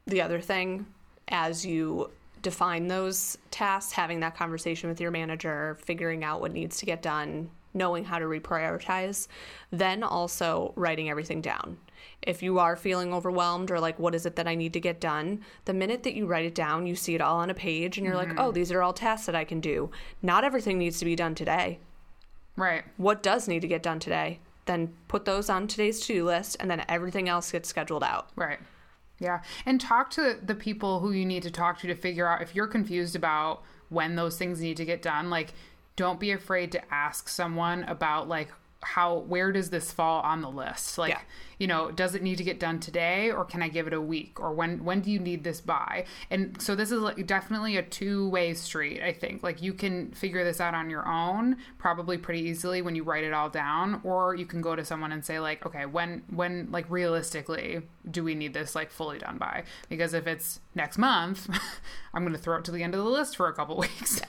[0.06, 0.86] the other thing,
[1.28, 2.10] as you
[2.43, 7.02] define those tasks, having that conversation with your manager, figuring out what needs to get
[7.02, 9.28] done, knowing how to reprioritize,
[9.70, 11.77] then also writing everything down.
[12.22, 15.01] If you are feeling overwhelmed or like, what is it that I need to get
[15.01, 15.40] done?
[15.64, 18.06] The minute that you write it down, you see it all on a page and
[18.06, 18.40] you're like, mm-hmm.
[18.40, 19.90] oh, these are all tasks that I can do.
[20.22, 21.78] Not everything needs to be done today.
[22.56, 22.85] Right.
[22.97, 24.40] What does need to get done today?
[24.66, 28.28] Then put those on today's to do list and then everything else gets scheduled out.
[28.36, 28.59] Right.
[29.20, 29.42] Yeah.
[29.64, 32.55] And talk to the people who you need to talk to to figure out if
[32.55, 35.30] you're confused about when those things need to get done.
[35.30, 35.52] Like,
[35.94, 38.51] don't be afraid to ask someone about, like,
[38.82, 40.97] how, where does this fall on the list?
[40.97, 41.20] Like, Yeah.
[41.59, 44.01] you know, does it need to get done today or can I give it a
[44.01, 44.40] week?
[44.40, 46.07] Or when, when do you need this by?
[46.31, 49.43] And so this is like definitely a two way street, I think.
[49.43, 53.24] Like, you can figure this out on your own, probably pretty easily when you write
[53.24, 56.69] it all down, or you can go to someone and say, like, okay, when, when,
[56.70, 59.65] like, realistically, do we need this like fully done by?
[59.90, 61.48] Because if it's next month,
[62.15, 64.23] I'm going to throw it to the end of the list for a couple weeks.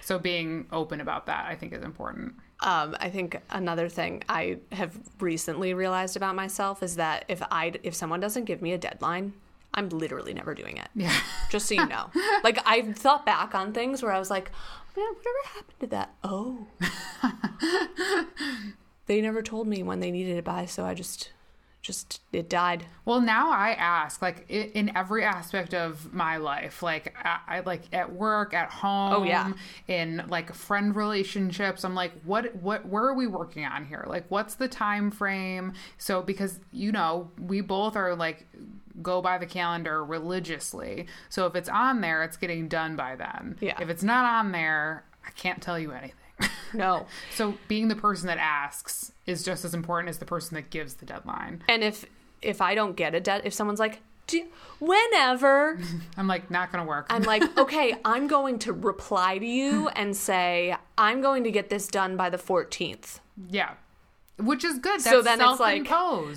[0.00, 2.34] so being open about that, I think, is important.
[2.62, 7.72] Um, I think another thing I have recently realized about myself is that if I
[7.82, 9.34] if someone doesn't give me a deadline,
[9.74, 10.88] I'm literally never doing it.
[10.94, 11.14] Yeah.
[11.50, 12.10] Just so you know.
[12.44, 14.50] like I've thought back on things where I was like,
[14.96, 16.14] man, whatever happened to that?
[16.22, 16.66] Oh.
[19.06, 21.32] they never told me when they needed it by, so I just
[21.82, 22.86] just it died.
[23.04, 27.82] Well, now I ask, like in every aspect of my life, like I, I like
[27.92, 29.52] at work, at home, Oh, yeah.
[29.88, 31.84] in like friend relationships.
[31.84, 34.04] I'm like, what, what, where are we working on here?
[34.06, 35.72] Like, what's the time frame?
[35.98, 38.46] So, because you know, we both are like
[39.02, 41.06] go by the calendar religiously.
[41.30, 43.56] So if it's on there, it's getting done by then.
[43.60, 43.80] Yeah.
[43.80, 46.14] If it's not on there, I can't tell you anything.
[46.74, 47.06] No.
[47.34, 50.94] so being the person that asks is just as important as the person that gives
[50.94, 51.62] the deadline.
[51.68, 52.06] And if
[52.40, 54.46] if I don't get a dead if someone's like, "Do-
[54.80, 55.78] whenever
[56.16, 57.06] I'm like, not gonna work.
[57.10, 61.68] I'm like, okay, I'm going to reply to you and say, I'm going to get
[61.70, 63.20] this done by the 14th.
[63.50, 63.72] Yeah.
[64.38, 65.00] which is good.
[65.00, 65.88] That's so then it's like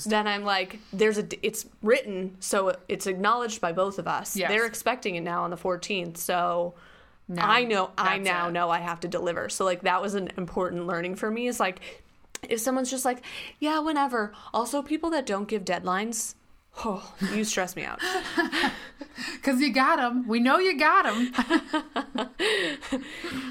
[0.06, 4.36] then I'm like there's a it's written so it's acknowledged by both of us.
[4.36, 4.50] Yes.
[4.50, 6.18] They're expecting it now on the 14th.
[6.18, 6.74] So
[7.38, 8.52] I know I now it.
[8.52, 9.50] know I have to deliver.
[9.50, 11.80] So like that was an important learning for me is like
[12.48, 13.24] if someone's just like,
[13.60, 14.34] yeah, whenever.
[14.54, 16.36] Also people that don't give deadlines,
[16.84, 18.00] oh, you stress me out.
[19.36, 20.28] Because you got them.
[20.28, 21.32] We know you got them.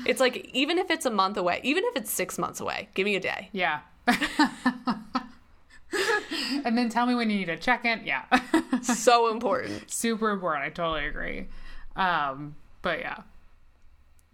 [0.07, 3.07] It's like even if it's a month away, even if it's 6 months away, give
[3.07, 3.49] me a day.
[3.53, 3.81] yeah.
[6.65, 8.03] and then tell me when you need a check in.
[8.05, 8.25] Yeah.
[8.83, 9.91] So important.
[9.91, 10.65] Super important.
[10.67, 11.47] I totally agree.
[11.97, 13.23] Um, but yeah.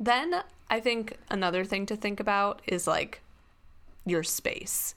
[0.01, 3.21] Then I think another thing to think about is like
[4.07, 4.95] your space.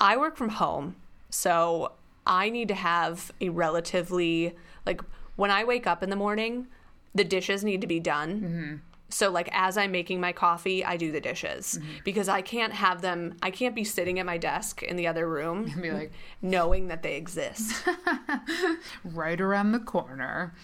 [0.00, 0.96] I work from home,
[1.28, 1.92] so
[2.26, 4.56] I need to have a relatively
[4.86, 5.02] like
[5.36, 6.68] when I wake up in the morning,
[7.14, 8.40] the dishes need to be done.
[8.40, 8.76] Mm-hmm.
[9.12, 11.98] So like as I'm making my coffee, I do the dishes mm-hmm.
[12.04, 15.28] because I can't have them I can't be sitting at my desk in the other
[15.28, 16.12] room Be like,
[16.42, 17.84] knowing that they exist.
[19.04, 20.54] right around the corner.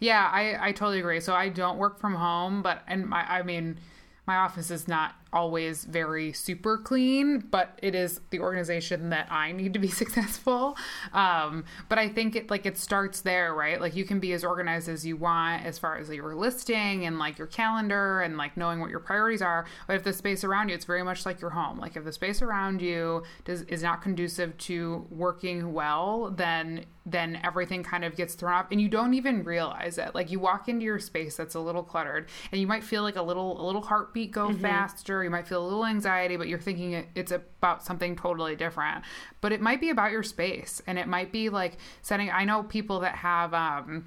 [0.00, 1.20] Yeah, I, I totally agree.
[1.20, 3.78] So I don't work from home, but and my I mean
[4.26, 9.52] my office is not always very super clean, but it is the organization that I
[9.52, 10.76] need to be successful.
[11.12, 13.80] Um, but I think it like it starts there, right?
[13.80, 17.18] Like you can be as organized as you want as far as your listing and
[17.18, 19.66] like your calendar and like knowing what your priorities are.
[19.86, 21.78] But if the space around you, it's very much like your home.
[21.78, 27.40] Like if the space around you does is not conducive to working well, then then
[27.42, 30.14] everything kind of gets thrown off and you don't even realize it.
[30.14, 33.16] Like you walk into your space that's a little cluttered and you might feel like
[33.16, 36.58] a little a little heartbeat go faster, you might feel a little anxiety, but you're
[36.58, 39.04] thinking it, it's about something totally different.
[39.40, 42.62] But it might be about your space and it might be like setting I know
[42.62, 44.06] people that have um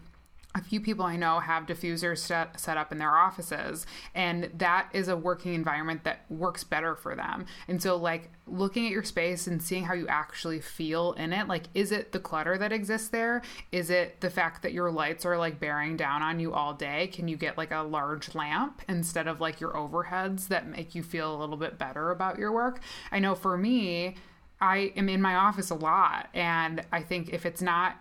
[0.56, 4.90] a few people I know have diffusers set, set up in their offices, and that
[4.94, 7.46] is a working environment that works better for them.
[7.68, 11.48] And so, like, looking at your space and seeing how you actually feel in it
[11.48, 13.42] like, is it the clutter that exists there?
[13.74, 17.08] Is it the fact that your lights are like bearing down on you all day?
[17.08, 21.04] Can you get like a large lamp instead of like your overheads that make you
[21.04, 22.80] feel a little bit better about your work?
[23.12, 24.16] I know for me,
[24.62, 27.98] I am in my office a lot, and I think if it's not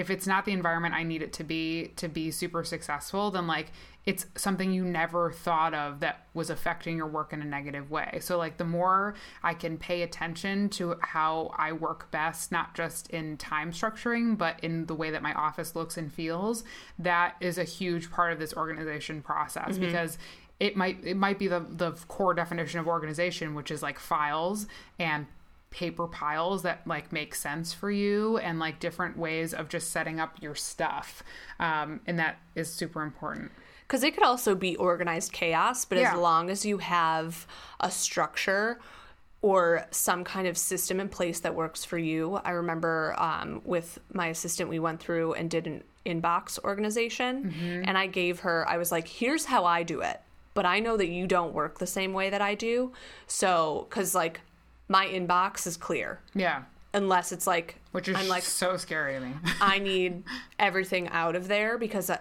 [0.00, 3.46] if it's not the environment I need it to be to be super successful, then
[3.46, 3.70] like
[4.06, 8.18] it's something you never thought of that was affecting your work in a negative way.
[8.22, 13.10] So like the more I can pay attention to how I work best, not just
[13.10, 16.64] in time structuring, but in the way that my office looks and feels,
[16.98, 19.84] that is a huge part of this organization process mm-hmm.
[19.84, 20.16] because
[20.60, 24.66] it might it might be the the core definition of organization, which is like files
[24.98, 25.26] and
[25.70, 30.18] paper piles that like make sense for you and like different ways of just setting
[30.18, 31.22] up your stuff
[31.60, 33.50] um, and that is super important
[33.86, 36.12] Because it could also be organized chaos, but Yeah.
[36.12, 37.46] as long as you have
[37.80, 38.78] a structure
[39.42, 42.36] or some kind of system in place that works for you.
[42.44, 47.54] I remember um, with my assistant, we went through and did an inbox organization,
[47.86, 50.20] and I gave her, I was like, here's how I do it.
[50.52, 52.92] But I know that you don't work the same way that I do.
[53.26, 54.40] So, because like
[54.90, 59.20] my inbox is clear, yeah unless it's like, which is I'm like, so scary to
[59.20, 60.24] me I need
[60.58, 62.18] everything out of there because I,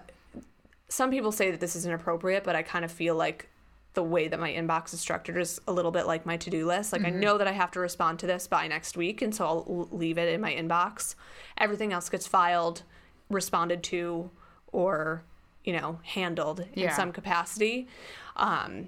[0.87, 3.49] some people say that this is inappropriate, but I kind of feel like
[3.93, 6.65] the way that my inbox is structured is a little bit like my to do
[6.65, 6.93] list.
[6.93, 9.45] Like I know that I have to respond to this by next week, and so
[9.45, 11.15] I'll leave it in my inbox.
[11.57, 12.83] Everything else gets filed,
[13.29, 14.29] responded to,
[14.71, 15.23] or
[15.63, 17.87] you know handled in some capacity.
[18.35, 18.87] Um,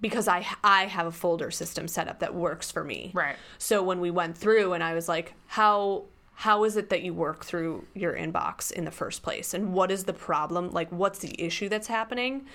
[0.00, 3.10] because I I have a folder system set up that works for me.
[3.14, 3.36] Right.
[3.58, 6.04] So when we went through and I was like, how
[6.34, 9.54] how is it that you work through your inbox in the first place?
[9.54, 10.70] And what is the problem?
[10.70, 12.46] Like what's the issue that's happening?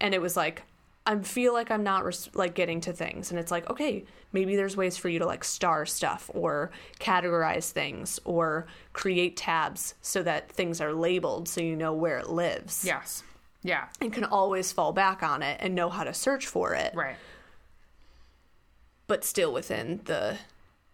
[0.00, 0.62] And it was like
[1.04, 4.54] I feel like I'm not res- like getting to things and it's like, okay, maybe
[4.54, 6.70] there's ways for you to like star stuff or
[7.00, 12.30] categorize things or create tabs so that things are labeled so you know where it
[12.30, 12.84] lives.
[12.84, 13.24] yes
[13.62, 13.86] yeah.
[14.00, 16.94] And can always fall back on it and know how to search for it.
[16.94, 17.16] Right.
[19.06, 20.38] But still within the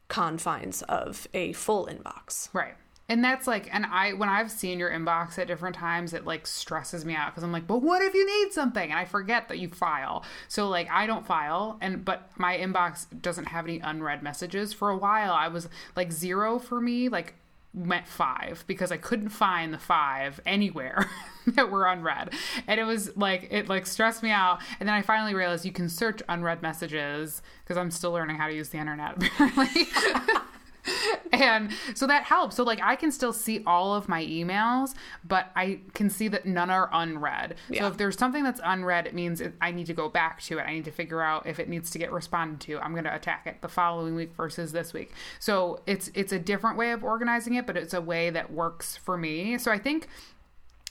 [0.09, 2.49] confines of a full inbox.
[2.53, 2.75] right.
[3.11, 6.47] And that's like and i when i've seen your inbox at different times it like
[6.47, 8.91] stresses me out because i'm like but what if you need something?
[8.91, 10.25] And i forget that you file.
[10.49, 14.75] So like i don't file and but my inbox doesn't have any unread messages.
[14.75, 17.35] For a while i was like zero for me like
[17.79, 21.09] meant five because i couldn't find the five anywhere
[21.47, 22.35] that were unread.
[22.67, 24.61] And it was like it like stressed me out.
[24.81, 28.49] And then i finally realized you can search unread messages because i'm still learning how
[28.49, 29.87] to use the internet apparently
[31.33, 32.57] and so that helps.
[32.57, 34.95] So like I can still see all of my emails,
[35.27, 37.57] but I can see that none are unread.
[37.69, 37.83] Yeah.
[37.83, 40.59] So if there's something that's unread, it means it, I need to go back to
[40.59, 40.63] it.
[40.63, 42.79] I need to figure out if it needs to get responded to.
[42.79, 45.13] I'm going to attack it the following week versus this week.
[45.39, 48.97] So it's it's a different way of organizing it, but it's a way that works
[48.97, 49.59] for me.
[49.59, 50.09] So I think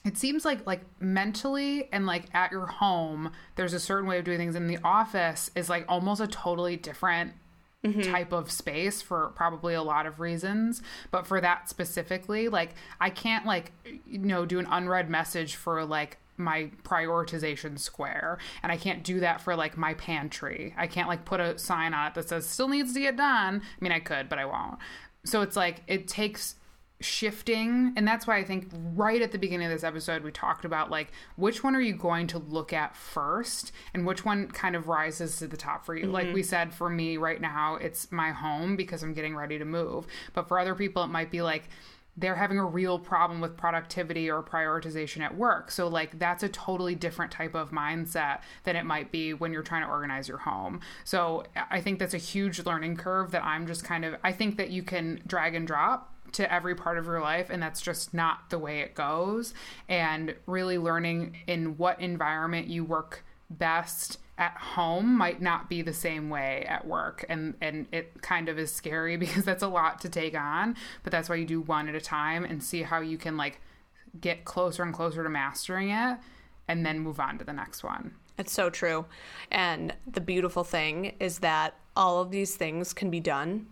[0.06, 4.26] it seems like like mentally and like at your home there's a certain way of
[4.26, 7.34] doing things in the office is like almost a totally different
[7.86, 8.12] Mm-hmm.
[8.12, 10.82] type of space for probably a lot of reasons
[11.12, 13.72] but for that specifically like i can't like
[14.08, 19.20] you know do an unread message for like my prioritization square and i can't do
[19.20, 20.74] that for like my pantry.
[20.78, 23.62] I can't like put a sign on it that says still needs to get done.
[23.62, 24.78] I mean i could but i won't.
[25.24, 26.56] So it's like it takes
[27.00, 30.66] shifting and that's why i think right at the beginning of this episode we talked
[30.66, 34.76] about like which one are you going to look at first and which one kind
[34.76, 36.34] of rises to the top for you like mm-hmm.
[36.34, 40.08] we said for me right now it's my home because i'm getting ready to move
[40.34, 41.70] but for other people it might be like
[42.18, 45.70] they're having a real problem with productivity or prioritization at work.
[45.70, 49.62] So, like, that's a totally different type of mindset than it might be when you're
[49.62, 50.82] trying to organize your home.
[51.04, 54.58] So, I think that's a huge learning curve that I'm just kind of, I think
[54.58, 58.14] that you can drag and drop to every part of your life and that's just
[58.14, 59.54] not the way it goes
[59.90, 65.94] and really learning in what environment you work best at home might not be the
[65.94, 70.00] same way at work and and it kind of is scary because that's a lot
[70.00, 73.00] to take on but that's why you do one at a time and see how
[73.00, 73.60] you can like
[74.22, 76.18] get closer and closer to mastering it
[76.68, 79.06] and then move on to the next one It's so true.
[79.50, 83.66] And the beautiful thing is that all of these things can be done.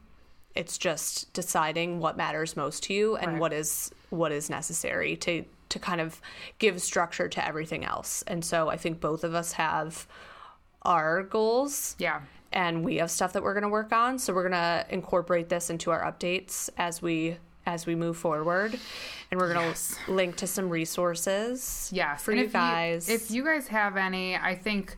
[0.56, 3.40] It's just deciding what matters most to you and Right.
[3.42, 6.22] what is what is necessary to to kind of
[6.60, 8.24] give structure to everything else.
[8.28, 10.08] And so I think both of us have
[10.84, 12.22] our goals yeah
[12.54, 15.50] and we have stuff that we're going to work on so we're going to incorporate
[15.50, 18.78] this into our updates as we as we move forward
[19.32, 19.96] and we're going to Yes.
[20.08, 24.36] link to some resources Yes, for and you if guys if you guys have any,
[24.36, 24.96] I think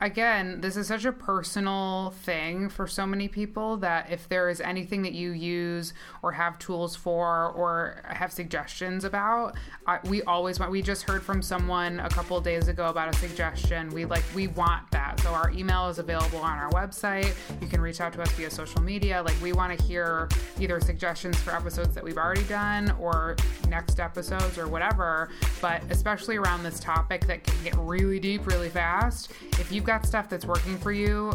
[0.00, 4.60] again, this is such a personal thing for so many people that if there is
[4.60, 9.56] anything that you use or have tools for or have suggestions about,
[9.86, 10.72] I, we always want.
[10.72, 13.90] We just heard from someone a couple days ago about a suggestion.
[13.90, 15.20] We like we want that.
[15.20, 17.34] So our email is available on our website.
[17.60, 19.22] You can reach out to us via social media.
[19.22, 20.28] Like we want to hear
[20.58, 23.36] either suggestions for episodes that we've already done or
[23.68, 25.28] next episodes or whatever.
[25.60, 29.32] But especially around this topic that can get really deep really fast.
[29.58, 31.32] If you've got stuff that's working for you,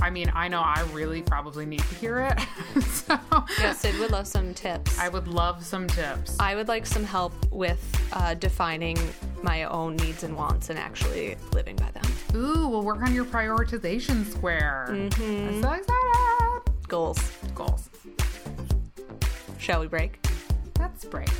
[0.00, 2.82] I mean, I know I really probably need to hear it.
[2.84, 3.18] so
[3.58, 4.96] yeah, Sid would love some tips.
[4.96, 6.36] I would love some tips.
[6.38, 8.96] I would like some help with uh, defining
[9.42, 12.04] my own needs and wants and actually living by them.
[12.36, 14.86] Ooh, we'll work on your prioritization square.
[14.88, 15.10] I'm
[15.60, 16.62] so excited.
[16.86, 17.18] Goals.
[17.56, 17.90] Goals.
[19.58, 20.24] Shall we break?
[20.78, 21.30] Let's break.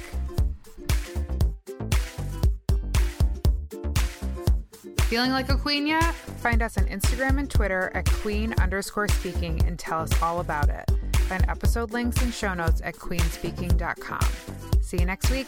[5.08, 6.14] Feeling like a queen yet?
[6.42, 10.68] Find us on Instagram and Twitter at queen underscore speaking and tell us all about
[10.68, 10.84] it.
[11.28, 14.28] Find episode links and show notes at queenspeaking.com.
[14.82, 15.46] See you next week.